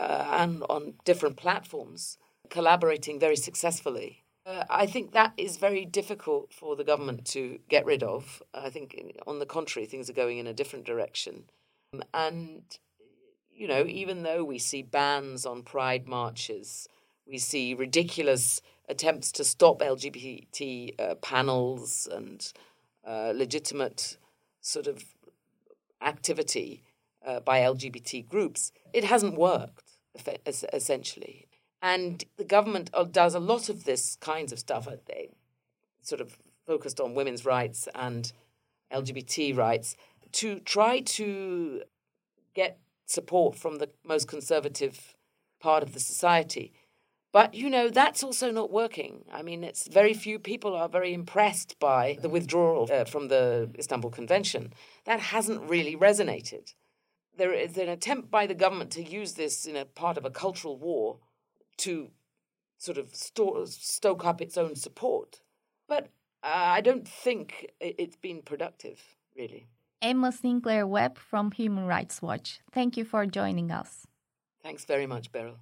[0.00, 2.16] uh, and on different platforms,
[2.48, 4.24] collaborating very successfully.
[4.46, 8.42] Uh, I think that is very difficult for the government to get rid of.
[8.54, 11.44] I think, on the contrary, things are going in a different direction.
[12.14, 12.62] And
[13.52, 16.88] you know, even though we see bans on pride marches,
[17.26, 22.50] we see ridiculous attempts to stop LGBT uh, panels and
[23.06, 24.16] uh, legitimate
[24.62, 25.04] sort of
[26.00, 26.82] activity
[27.26, 29.89] uh, by LGBT groups, it hasn't worked
[30.46, 31.46] essentially.
[31.82, 34.86] And the government uh, does a lot of this kinds of stuff.
[34.86, 35.30] Uh, they
[36.02, 36.36] sort of
[36.66, 38.32] focused on women's rights and
[38.92, 39.96] LGBT rights
[40.32, 41.82] to try to
[42.54, 45.14] get support from the most conservative
[45.60, 46.72] part of the society.
[47.32, 49.24] But, you know, that's also not working.
[49.32, 53.70] I mean, it's very few people are very impressed by the withdrawal uh, from the
[53.78, 54.72] Istanbul Convention.
[55.04, 56.74] That hasn't really resonated.
[57.40, 60.30] There is an attempt by the government to use this in a part of a
[60.30, 61.20] cultural war
[61.78, 62.10] to
[62.76, 65.40] sort of store, stoke up its own support.
[65.88, 66.10] But
[66.42, 69.00] uh, I don't think it's been productive,
[69.34, 69.68] really.
[70.02, 72.60] Emma Sinclair Webb from Human Rights Watch.
[72.72, 74.06] Thank you for joining us.
[74.62, 75.56] Thanks very much, Beril.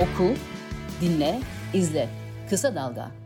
[0.00, 0.34] Oku,
[1.00, 2.08] dinle, izle.
[2.48, 3.21] Kısa Dalga.